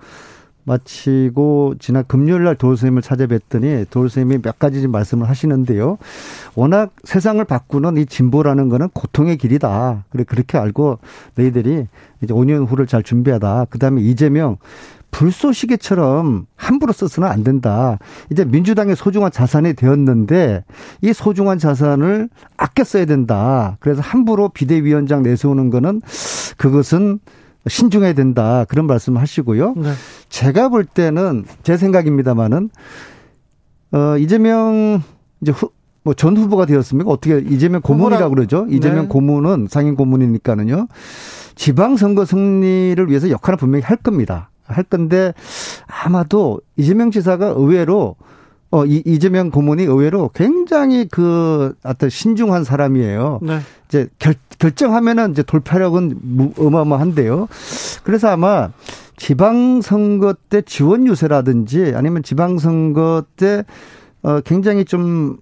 마치고 0.65 1.75
지난 1.81 2.05
금요일 2.07 2.45
날 2.45 2.55
도울 2.57 2.77
선생님을 2.77 3.03
찾아뵀더니 3.03 3.89
도울 3.91 4.11
선생님이 4.11 4.43
몇 4.43 4.59
가지 4.59 4.87
말씀을 4.87 5.29
하시는데요. 5.29 5.99
워낙 6.55 6.91
세상을 7.05 7.45
바꾸는 7.45 7.97
이 7.97 8.07
진보라는 8.07 8.69
거는 8.69 8.89
고통의 8.91 9.39
길이다. 9.39 10.05
그래 10.11 10.25
그렇게 10.25 10.59
알고 10.59 10.99
너희들이 11.37 11.87
이제 12.23 12.35
5년 12.35 12.69
후를 12.69 12.87
잘 12.87 13.03
준비하다. 13.03 13.67
그다음에 13.71 14.03
이재명 14.03 14.57
불쏘시개처럼 15.13 16.47
함부로 16.57 16.93
써서는 16.93 17.29
안 17.29 17.45
된다. 17.45 17.99
이제 18.31 18.45
민주당의 18.45 18.97
소중한 18.97 19.31
자산이 19.31 19.75
되었는데 19.75 20.65
이 21.03 21.13
소중한 21.13 21.59
자산을 21.59 22.29
아껴 22.57 22.83
써야 22.83 23.05
된다. 23.05 23.77
그래서 23.79 24.01
함부로 24.01 24.49
비대위원장 24.49 25.23
내세우는 25.23 25.71
거는 25.71 26.01
그것은 26.57 27.21
신중해야 27.69 28.15
된다. 28.15 28.65
그런 28.69 28.89
말씀 28.89 29.17
하시고요. 29.17 29.75
네. 29.77 29.93
제가 30.29 30.69
볼 30.69 30.85
때는 30.85 31.45
제 31.63 31.77
생각입니다만은 31.77 32.71
어 33.93 34.17
이재명 34.19 35.03
이제 35.43 35.53
후, 35.53 35.71
뭐 36.03 36.15
전 36.15 36.37
후보가 36.37 36.67
되었습니까? 36.67 37.09
어떻게 37.11 37.39
이재명 37.39 37.81
고문이라고 37.83 38.35
그러죠? 38.35 38.67
이재명 38.69 39.03
네. 39.03 39.09
고문은 39.09 39.69
상임 39.71 39.95
고문이니까는요. 39.95 40.89
지방 41.55 41.97
선거 41.97 42.25
승리를 42.25 43.09
위해서 43.09 43.31
역할을 43.31 43.59
분명히 43.59 43.85
할 43.85 43.97
겁니다. 43.99 44.51
할 44.65 44.85
건데 44.85 45.35
아마도 45.87 46.61
이재명 46.77 47.11
지사가 47.11 47.49
의외로 47.49 48.17
어, 48.71 48.87
이, 48.87 49.03
이재명 49.05 49.51
고문이 49.51 49.83
의외로 49.85 50.31
굉장히 50.35 51.07
그 51.07 51.75
어떤 51.85 52.09
신중한 52.09 52.65
사람이에요. 52.65 53.41
네. 53.43 53.59
이제 53.87 54.09
결, 54.19 54.35
결정하면은 54.59 55.33
이제 55.33 55.43
돌파력은 55.43 56.55
어마어마한데요. 56.59 57.49
그래서 58.03 58.29
아마 58.29 58.71
지방선거 59.17 60.35
때 60.49 60.63
지원 60.63 61.07
유세라든지 61.07 61.93
아니면 61.95 62.23
지방선거 62.23 63.25
때 63.37 63.65
어, 64.23 64.41
굉장히 64.41 64.87
좀 64.87 65.37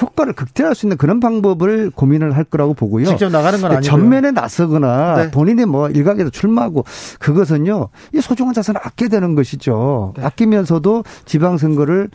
효과를 0.00 0.34
극대화할 0.34 0.74
수 0.74 0.86
있는 0.86 0.98
그런 0.98 1.18
방법을 1.18 1.90
고민을 1.90 2.36
할 2.36 2.44
거라고 2.44 2.74
보고요. 2.74 3.06
직접 3.06 3.30
나가는 3.30 3.58
건 3.60 3.70
아니고 3.70 3.82
전면에 3.82 4.32
나서거나 4.32 5.16
네. 5.16 5.30
본인이 5.30 5.64
뭐 5.64 5.88
일각에서 5.88 6.28
출마하고 6.30 6.84
그것은요 7.18 7.88
이 8.14 8.20
소중한 8.20 8.52
자산을 8.52 8.80
아껴야 8.84 9.08
되는 9.08 9.34
것이죠. 9.34 10.12
네. 10.16 10.24
아끼면서도 10.24 11.04
지방선거를 11.24 12.10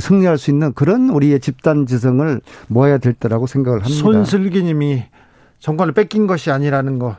승리할 0.00 0.38
수 0.38 0.50
있는 0.50 0.72
그런 0.74 1.10
우리의 1.10 1.40
집단 1.40 1.86
지성을 1.86 2.40
모아야 2.68 2.98
될 2.98 3.12
때라고 3.12 3.46
생각을 3.46 3.80
합니다. 3.80 4.00
손슬기님이 4.00 5.04
정권을 5.58 5.94
뺏긴 5.94 6.26
것이 6.26 6.50
아니라는 6.50 6.98
거 7.00 7.16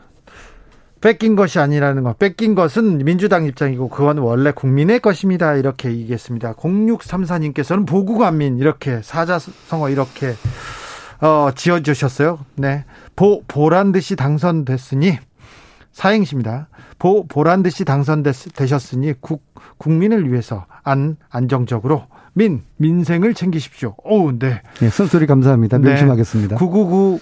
뺏긴 1.02 1.36
것이 1.36 1.60
아니라는 1.60 2.04
것. 2.04 2.18
뺏긴 2.18 2.56
것은 2.56 3.00
민주당 3.00 3.46
입장이고 3.46 3.90
그건 3.90 4.18
원래 4.18 4.52
국민의 4.52 5.00
것입니다. 5.00 5.56
이렇게 5.56 5.90
얘기했습니다. 5.90 6.54
0634님께서는 6.54 7.88
보국안민 7.88 8.58
이렇게 8.58 9.02
사자성어 9.04 9.90
이렇게 9.90 10.34
어, 11.22 11.50
지어주셨어요. 11.56 12.40
네. 12.56 12.86
보, 13.16 13.44
보란 13.48 13.92
듯이 13.92 14.16
당선됐으니 14.16 15.18
사행시입니다. 15.92 16.68
보, 17.00 17.28
보란 17.28 17.64
듯이 17.64 17.86
당선되셨으니 17.86 19.14
국, 19.20 19.44
국민을 19.78 20.32
위해서 20.32 20.66
안, 20.84 21.18
안정적으로 21.30 22.06
민, 22.34 22.64
민생을 22.78 23.34
챙기십시오. 23.34 23.96
오, 24.04 24.32
네. 24.32 24.62
네, 24.80 24.90
쓴소리 24.90 25.26
감사합니다. 25.26 25.80
명심하겠습니다. 25.80 26.56
네. 26.56 26.60
999 26.60 27.20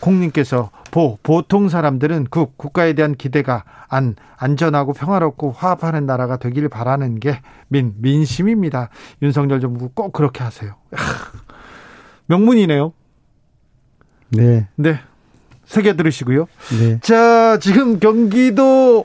공님께서 0.00 0.70
보 0.90 1.18
보통 1.22 1.68
사람들은 1.68 2.28
국 2.30 2.56
국가에 2.56 2.92
대한 2.94 3.14
기대가 3.14 3.64
안 3.88 4.14
안전하고 4.36 4.92
평화롭고 4.92 5.52
화합하는 5.52 6.06
나라가 6.06 6.36
되길 6.36 6.68
바라는 6.68 7.20
게 7.20 7.40
민 7.68 7.94
민심입니다. 7.98 8.88
윤석열 9.22 9.60
정부 9.60 9.90
꼭 9.90 10.12
그렇게 10.12 10.42
하세요. 10.42 10.74
명문이네요. 12.26 12.92
네. 14.30 14.68
네. 14.76 15.00
새겨 15.66 15.94
들으시고요. 15.96 16.46
네. 16.80 16.98
자, 17.00 17.58
지금 17.60 17.98
경기도 18.00 19.04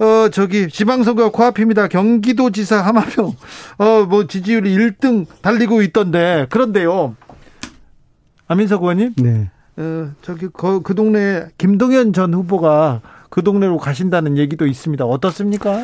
어 0.00 0.28
저기 0.30 0.68
지방선거 0.68 1.30
코앞입니다. 1.30 1.86
경기도지사 1.86 2.80
하마평 2.82 3.32
어뭐 3.78 4.26
지지율이 4.26 4.76
1등 4.76 5.26
달리고 5.40 5.82
있던데 5.82 6.46
그런데요. 6.50 7.14
안민석 8.48 8.82
의원님. 8.82 9.14
네. 9.18 9.50
어, 9.76 10.10
저기 10.22 10.48
그, 10.52 10.80
그 10.82 10.94
동네 10.94 11.46
김동연 11.58 12.12
전 12.12 12.34
후보가 12.34 13.00
그 13.28 13.42
동네로 13.42 13.78
가신다는 13.78 14.38
얘기도 14.38 14.66
있습니다. 14.66 15.04
어떻습니까? 15.04 15.82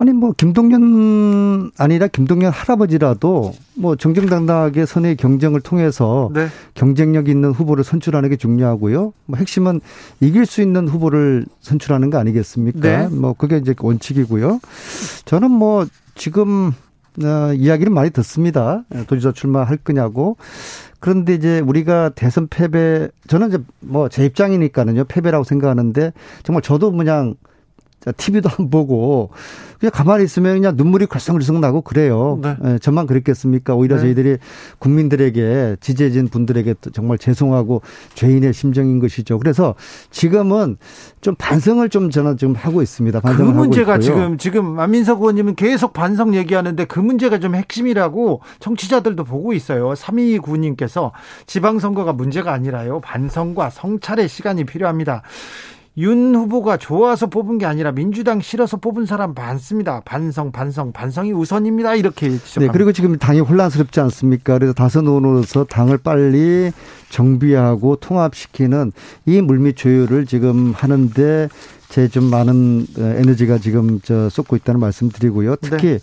아니 0.00 0.12
뭐 0.12 0.32
김동연 0.32 1.72
아니라 1.76 2.06
김동연 2.06 2.52
할아버지라도 2.52 3.52
뭐 3.74 3.96
정정당당하게 3.96 4.86
선의 4.86 5.16
경쟁을 5.16 5.60
통해서 5.60 6.30
네. 6.32 6.46
경쟁력 6.74 7.28
있는 7.28 7.50
후보를 7.50 7.82
선출하는 7.82 8.28
게 8.30 8.36
중요하고요. 8.36 9.12
뭐 9.26 9.38
핵심은 9.38 9.80
이길 10.20 10.46
수 10.46 10.62
있는 10.62 10.86
후보를 10.86 11.46
선출하는 11.60 12.10
거 12.10 12.18
아니겠습니까? 12.18 12.80
네. 12.80 13.08
뭐 13.08 13.32
그게 13.32 13.56
이제 13.56 13.74
원칙이고요. 13.76 14.60
저는 15.24 15.50
뭐 15.50 15.84
지금 16.14 16.72
어, 17.24 17.52
이야기를 17.52 17.92
많이 17.92 18.10
듣습니다. 18.10 18.84
도지사 19.08 19.32
출마할 19.32 19.78
거냐고. 19.78 20.36
그런데 21.00 21.34
이제 21.34 21.60
우리가 21.60 22.10
대선 22.10 22.48
패배 22.48 23.08
저는 23.28 23.48
이제 23.48 23.58
뭐 23.80 24.08
제 24.08 24.24
입장이니까는요 24.24 25.04
패배라고 25.04 25.44
생각하는데 25.44 26.12
정말 26.42 26.62
저도 26.62 26.92
그냥 26.92 27.34
TV도 28.16 28.48
안 28.58 28.70
보고 28.70 29.30
그냥 29.78 29.92
가만히 29.94 30.24
있으면 30.24 30.54
그냥 30.54 30.74
눈물이 30.76 31.06
걸썽걸썽 31.06 31.60
나고 31.60 31.82
그래요. 31.82 32.40
네. 32.42 32.56
예, 32.64 32.78
저만 32.78 33.06
그랬겠습니까? 33.06 33.74
오히려 33.74 33.96
네. 33.96 34.02
저희들이 34.02 34.38
국민들에게 34.78 35.76
지지해진 35.80 36.28
분들에게 36.28 36.74
정말 36.92 37.18
죄송하고 37.18 37.82
죄인의 38.14 38.52
심정인 38.54 38.98
것이죠. 38.98 39.38
그래서 39.38 39.76
지금은 40.10 40.78
좀 41.20 41.36
반성을 41.38 41.88
좀 41.90 42.10
저는 42.10 42.36
지금 42.38 42.54
하고 42.54 42.82
있습니다. 42.82 43.20
그 43.20 43.42
문제가 43.42 43.98
지금 43.98 44.36
지금 44.36 44.80
안민석 44.80 45.20
의원님은 45.20 45.54
계속 45.54 45.92
반성 45.92 46.34
얘기하는데 46.34 46.84
그 46.86 46.98
문제가 46.98 47.38
좀 47.38 47.54
핵심이라고 47.54 48.40
정치자들도 48.58 49.24
보고 49.24 49.52
있어요. 49.52 49.92
329님께서 49.92 51.12
지방선거가 51.46 52.14
문제가 52.14 52.52
아니라요. 52.52 53.00
반성과 53.00 53.70
성찰의 53.70 54.28
시간이 54.28 54.64
필요합니다. 54.64 55.22
윤 55.98 56.32
후보가 56.32 56.76
좋아서 56.76 57.26
뽑은 57.26 57.58
게 57.58 57.66
아니라 57.66 57.90
민주당 57.90 58.40
싫어서 58.40 58.76
뽑은 58.76 59.04
사람 59.04 59.34
많습니다. 59.34 60.00
반성, 60.04 60.52
반성, 60.52 60.92
반성이 60.92 61.32
우선입니다. 61.32 61.96
이렇게 61.96 62.30
지적합니다. 62.30 62.60
네, 62.60 62.68
그리고 62.72 62.92
지금 62.92 63.18
당이 63.18 63.40
혼란스럽지 63.40 63.98
않습니까? 64.00 64.54
그래서 64.54 64.72
다섯 64.72 65.04
의원으로서 65.04 65.64
당을 65.64 65.98
빨리 65.98 66.70
정비하고 67.10 67.96
통합시키는 67.96 68.92
이 69.26 69.40
물밑 69.40 69.76
조율을 69.76 70.26
지금 70.26 70.72
하는데 70.72 71.48
제 71.88 72.08
좀 72.08 72.24
많은 72.24 72.86
에너지가 72.98 73.58
지금 73.58 74.00
저 74.02 74.28
쏟고 74.28 74.56
있다는 74.56 74.80
말씀드리고요. 74.80 75.56
특히 75.56 75.92
네. 75.92 75.98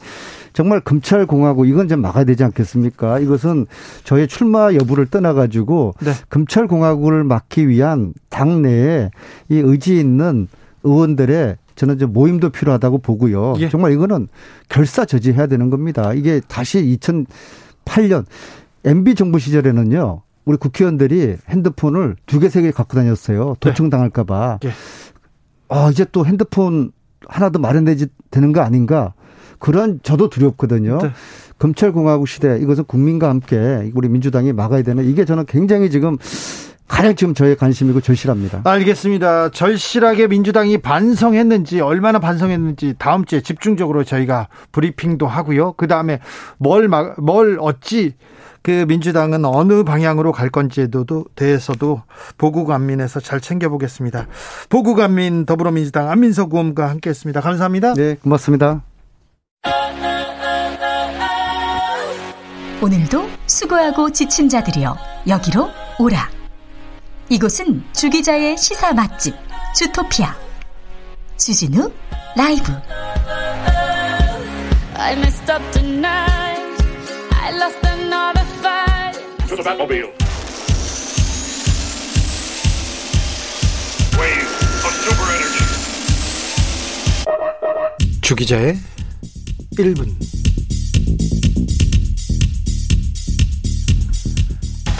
정말 0.54 0.80
검찰 0.80 1.26
공화국 1.26 1.68
이건 1.68 1.88
좀 1.88 2.02
막아야 2.02 2.24
되지 2.24 2.44
않겠습니까? 2.44 3.20
이것은 3.20 3.68
저의 4.04 4.28
출마 4.28 4.74
여부를 4.74 5.06
떠나가지고 5.08 5.94
네. 6.02 6.12
검찰 6.30 6.68
공화국을 6.68 7.24
막기 7.24 7.68
위한 7.68 8.14
당내에 8.30 9.12
이 9.50 9.56
의지 9.58 10.00
있는 10.00 10.48
의원들의 10.84 11.58
저는 11.76 11.96
이제 11.96 12.06
모임도 12.06 12.52
필요하다고 12.52 13.00
보고요. 13.00 13.56
예. 13.60 13.68
정말 13.70 13.92
이거는 13.92 14.28
결사 14.70 15.04
저지해야 15.06 15.48
되는 15.48 15.70
겁니다. 15.70 16.14
이게 16.14 16.40
다시 16.48 16.98
2008년 17.86 18.26
MB 18.86 19.16
정부 19.16 19.40
시절에는요. 19.40 20.22
우리 20.46 20.58
국회의원들이 20.58 21.38
핸드폰을 21.50 22.16
두 22.28 22.40
개, 22.40 22.50
세 22.50 22.62
개 22.62 22.72
갖고 22.72 22.96
다녔어요. 22.96 23.56
도청당할까봐. 23.60 24.60
네. 24.62 24.70
예. 24.70 24.74
아, 25.70 25.90
이제 25.92 26.06
또 26.12 26.26
핸드폰 26.26 26.92
하나 27.28 27.50
더 27.50 27.60
마련되지 27.60 28.08
되는 28.32 28.54
거 28.54 28.62
아닌가? 28.62 29.14
그런 29.60 30.00
저도 30.04 30.30
두렵거든요. 30.30 31.00
네. 31.02 31.12
검찰공화국 31.58 32.28
시대 32.28 32.60
이것은 32.60 32.84
국민과 32.86 33.30
함께 33.30 33.92
우리 33.96 34.10
민주당이 34.10 34.54
막아야 34.54 34.84
되는 34.84 35.06
이게 35.06 35.26
저는 35.26 35.46
굉장히 35.46 35.90
지금 35.90 36.18
가장 36.88 37.16
지금 37.16 37.34
저의 37.34 37.56
관심이고 37.56 38.02
절실합니다. 38.02 38.62
알겠습니다. 38.64 39.50
절실하게 39.50 40.28
민주당이 40.28 40.78
반성했는지 40.80 41.82
얼마나 41.82 42.20
반성했는지 42.20 42.96
다음 43.00 43.26
주에 43.26 43.42
집중적으로 43.42 44.04
저희가 44.04 44.50
브리핑도 44.72 45.26
하고요. 45.26 45.74
그 45.74 45.88
다음에 45.88 46.20
뭘 46.58 46.88
막, 46.88 47.20
뭘 47.20 47.58
어찌 47.60 48.14
그 48.66 48.84
민주당은 48.88 49.46
어느 49.46 49.84
방향으로 49.84 50.32
갈 50.32 50.50
건지에 50.50 50.88
대해서도 51.36 52.02
보국 52.36 52.72
안민에서 52.72 53.20
잘 53.20 53.40
챙겨보겠습니다. 53.40 54.26
보국 54.70 55.00
안민 55.02 55.46
더불어민주당 55.46 56.10
안민석 56.10 56.52
의원과 56.52 56.90
함께했습니다. 56.90 57.42
감사합니다. 57.42 57.94
네, 57.94 58.16
고맙습니다. 58.16 58.82
오늘도 62.82 63.30
수고하고 63.46 64.12
지친 64.12 64.50
자들이여 64.50 64.98
여기로 65.28 65.70
오라. 66.00 66.28
이곳은 67.30 67.84
주기자의 67.94 68.58
시사 68.58 68.94
맛집 68.94 69.36
주토피아 69.76 70.36
주진우 71.38 71.92
라이브. 72.36 72.74
I 74.98 75.14
messed 75.18 75.52
up 75.52 75.62
tonight. 75.72 76.84
I 77.32 77.56
lost. 77.58 77.85
To 79.56 79.64
the 79.64 79.70
Batmobile. 79.70 80.12
Wave 84.20 84.52
of 84.84 84.94
super 85.00 85.28
energy. 85.32 85.66
주기자의 88.22 88.78
1분. 89.78 90.10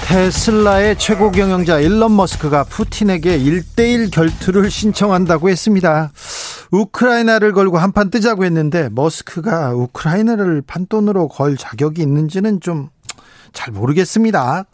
테슬라의 0.06 0.98
최고 1.00 1.32
경영자 1.32 1.80
일론 1.82 2.16
머스크가 2.16 2.64
푸틴에게 2.64 3.38
1대1 3.38 4.10
결투를 4.12 4.72
신청한다고 4.72 5.50
했습니다. 5.50 6.14
우크라이나를 6.72 7.52
걸고 7.52 7.78
한판 7.78 8.10
뜨자고 8.10 8.46
했는데 8.46 8.88
머스크가 8.92 9.74
우크라이나를 9.74 10.62
판돈으로 10.62 11.28
걸 11.28 11.58
자격이 11.58 12.02
있는지는 12.02 12.62
좀 12.62 12.90
잘 13.54 13.74
모르겠습니다. 13.74 14.66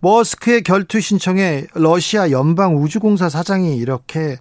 머스크의 0.00 0.62
결투 0.62 1.00
신청에 1.00 1.66
러시아 1.74 2.30
연방 2.30 2.76
우주공사 2.76 3.28
사장이 3.28 3.76
이렇게 3.76 4.36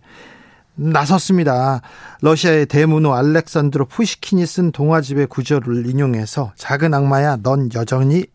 나섰습니다. 0.76 1.82
러시아의 2.22 2.66
대문호 2.66 3.14
알렉산드로 3.14 3.86
푸시킨이 3.86 4.46
쓴 4.46 4.72
동화집의 4.72 5.28
구절을 5.28 5.86
인용해서 5.88 6.54
작은 6.56 6.94
악마야 6.94 7.38
넌 7.44 7.70
여전히 7.76 8.26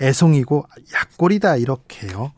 애송이고 0.00 0.66
약골이다 0.92 1.56
이렇게요. 1.56 2.32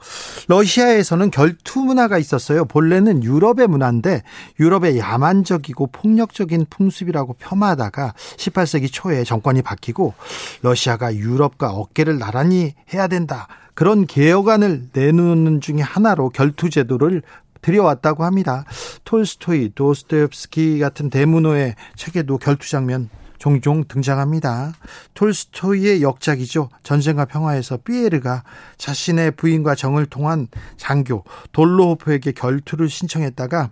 러시아에서는 0.47 1.31
결투 1.31 1.81
문화가 1.81 2.18
있었어요. 2.18 2.64
본래는 2.64 3.25
유럽의 3.25 3.66
문화인데 3.66 4.23
유럽의 4.61 4.99
야만적이고 4.99 5.88
폭력적인 5.88 6.66
풍습이라고 6.71 7.37
폄하하다가 7.38 8.14
18세기 8.37 8.92
초에 8.92 9.25
정권이 9.25 9.62
바뀌고 9.62 10.14
러시아가 10.62 11.14
유럽과 11.14 11.71
어깨를 11.71 12.18
나란히 12.18 12.75
해야 12.94 13.09
된다. 13.09 13.49
그런 13.75 14.07
개혁안을 14.07 14.88
내놓는 14.92 15.61
중에 15.61 15.81
하나로 15.81 16.31
결투 16.31 16.71
제도를 16.71 17.23
들여왔다고 17.61 18.25
합니다. 18.25 18.64
톨스토이, 19.05 19.73
도스토옙스키 19.75 20.79
같은 20.79 21.11
대문호의 21.11 21.75
책에도 21.97 22.38
결투 22.38 22.68
장면 22.71 23.09
종종 23.38 23.85
등장합니다. 23.87 24.72
톨스토이의 25.14 26.03
역작이죠. 26.03 26.68
전쟁과 26.83 27.24
평화에서 27.27 27.79
삐에르가 27.79 28.42
자신의 28.77 29.33
부인과 29.33 29.74
정을 29.74 30.07
통한 30.07 30.48
장교 30.77 31.24
돌로호프에게 31.53 32.33
결투를 32.33 32.88
신청했다가 32.88 33.70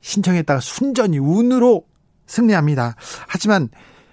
신청했다가 0.00 0.60
순전히 0.60 1.18
운으로 1.18 1.84
승리합니다. 2.26 2.94
하지만 3.26 3.68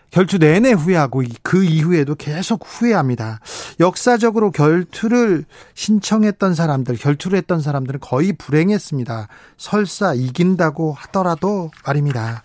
결투 0.10 0.38
내내 0.38 0.72
후회하고 0.72 1.24
그 1.44 1.64
이후에도 1.64 2.16
계속 2.16 2.64
후회합니다. 2.66 3.40
역사적으로 3.80 4.52
결투를 4.52 5.46
신청했던 5.74 6.56
사람들, 6.56 6.96
결투를 6.96 7.38
했던 7.38 7.62
사람들은 7.62 8.00
거의 8.00 8.34
불행했습니다. 8.34 9.28
설사 9.58 10.14
이긴다고 10.14 10.94
하더라도 10.94 11.72
말입니다. 11.86 12.44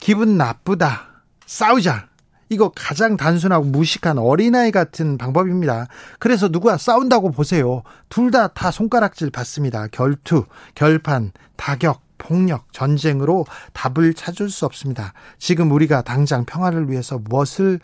기분 0.00 0.36
나쁘다. 0.36 1.13
싸우자. 1.46 2.08
이거 2.50 2.70
가장 2.74 3.16
단순하고 3.16 3.64
무식한 3.64 4.18
어린아이 4.18 4.70
같은 4.70 5.18
방법입니다. 5.18 5.88
그래서 6.18 6.48
누가 6.48 6.76
싸운다고 6.76 7.30
보세요. 7.30 7.82
둘 8.08 8.30
다다 8.30 8.48
다 8.54 8.70
손가락질 8.70 9.30
받습니다. 9.30 9.88
결투, 9.88 10.44
결판, 10.74 11.32
타격, 11.56 12.02
폭력, 12.18 12.72
전쟁으로 12.72 13.46
답을 13.72 14.14
찾을 14.14 14.50
수 14.50 14.66
없습니다. 14.66 15.14
지금 15.38 15.72
우리가 15.72 16.02
당장 16.02 16.44
평화를 16.44 16.90
위해서 16.90 17.18
무엇을 17.18 17.80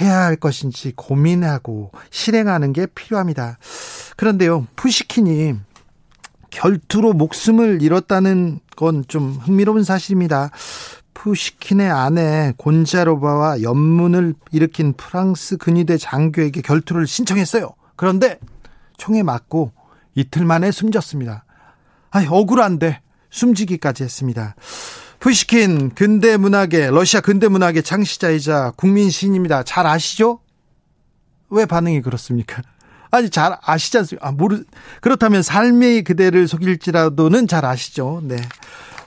해야 0.00 0.22
할 0.22 0.36
것인지 0.36 0.92
고민하고 0.96 1.92
실행하는 2.10 2.72
게 2.72 2.86
필요합니다. 2.86 3.58
그런데요, 4.16 4.66
푸시키니 4.74 5.54
결투로 6.50 7.12
목숨을 7.12 7.82
잃었다는 7.82 8.60
건 8.76 9.04
좀 9.08 9.32
흥미로운 9.32 9.82
사실입니다. 9.82 10.50
푸시킨의 11.18 11.90
아내 11.90 12.52
곤자로바와 12.58 13.62
연문을 13.62 14.34
일으킨 14.52 14.92
프랑스 14.92 15.56
근위대 15.56 15.96
장교에게 15.96 16.60
결투를 16.60 17.08
신청했어요. 17.08 17.74
그런데 17.96 18.38
총에 18.98 19.24
맞고 19.24 19.72
이틀 20.14 20.44
만에 20.44 20.70
숨졌습니다. 20.70 21.44
아 22.10 22.24
억울한데 22.28 23.00
숨지기까지 23.30 24.04
했습니다. 24.04 24.54
푸시킨 25.18 25.90
근대 25.90 26.36
문학의 26.36 26.92
러시아 26.92 27.20
근대 27.20 27.48
문학의 27.48 27.82
창시자이자 27.82 28.74
국민 28.76 29.10
시인입니다. 29.10 29.64
잘 29.64 29.88
아시죠? 29.88 30.38
왜 31.50 31.66
반응이 31.66 32.00
그렇습니까? 32.02 32.62
아니 33.10 33.28
잘 33.28 33.58
아시지 33.60 33.98
않습니까? 33.98 34.28
아, 34.28 34.30
모르 34.30 34.62
그렇다면 35.00 35.42
삶이 35.42 36.02
그대를 36.02 36.46
속일지라도는 36.46 37.48
잘 37.48 37.64
아시죠? 37.64 38.20
네. 38.22 38.36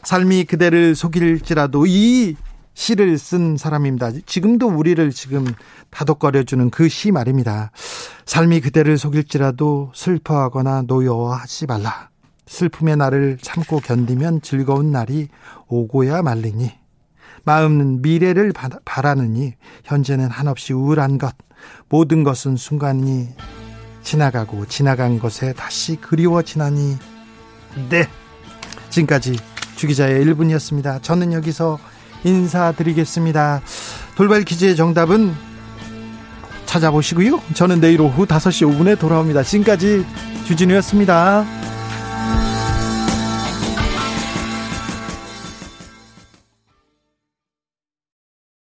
삶이 0.04 0.46
그대를 0.46 0.96
속일지라도 0.96 1.86
이 1.88 2.36
시를 2.74 3.18
쓴 3.18 3.58
사람입니다. 3.58 4.12
지금도 4.26 4.68
우리를 4.68 5.12
지금 5.12 5.46
다독거려주는 5.90 6.70
그 6.70 6.88
시 6.88 7.12
말입니다. 7.12 7.72
삶이 8.26 8.62
그대를 8.62 8.98
속일지라도 8.98 9.92
슬퍼하거나 9.94 10.84
노여워하지 10.88 11.68
말라. 11.68 12.10
슬픔의 12.48 12.98
날을 12.98 13.38
참고 13.42 13.80
견디면 13.80 14.42
즐거운 14.42 14.92
날이 14.92 15.28
오고야 15.68 16.22
말리니. 16.22 16.72
마음은 17.44 18.02
미래를 18.02 18.54
바라느니 18.86 19.54
현재는 19.84 20.30
한없이 20.30 20.74
우울한 20.74 21.18
것. 21.18 21.36
모든 21.90 22.24
것은 22.24 22.56
순간이 22.56 23.30
지나가고 24.04 24.66
지나간 24.68 25.20
것에 25.20 25.54
다시 25.54 25.96
그리워지나니. 25.96 26.98
네. 27.90 28.08
지금까지 28.90 29.38
주기자의 29.82 30.24
1분이었습니다. 30.26 31.02
저는 31.02 31.34
여기서 31.34 31.80
인사드리겠습니다. 32.24 33.62
돌발 34.16 34.44
퀴즈의 34.44 34.76
정답은 34.76 35.34
찾아보시고요. 36.68 37.42
저는 37.56 37.82
내일 37.82 38.00
오후 38.02 38.28
5시 38.28 38.68
5분에 38.70 39.00
돌아옵니다. 39.00 39.42
지금까지 39.42 40.06
주진우였습니다. 40.46 41.46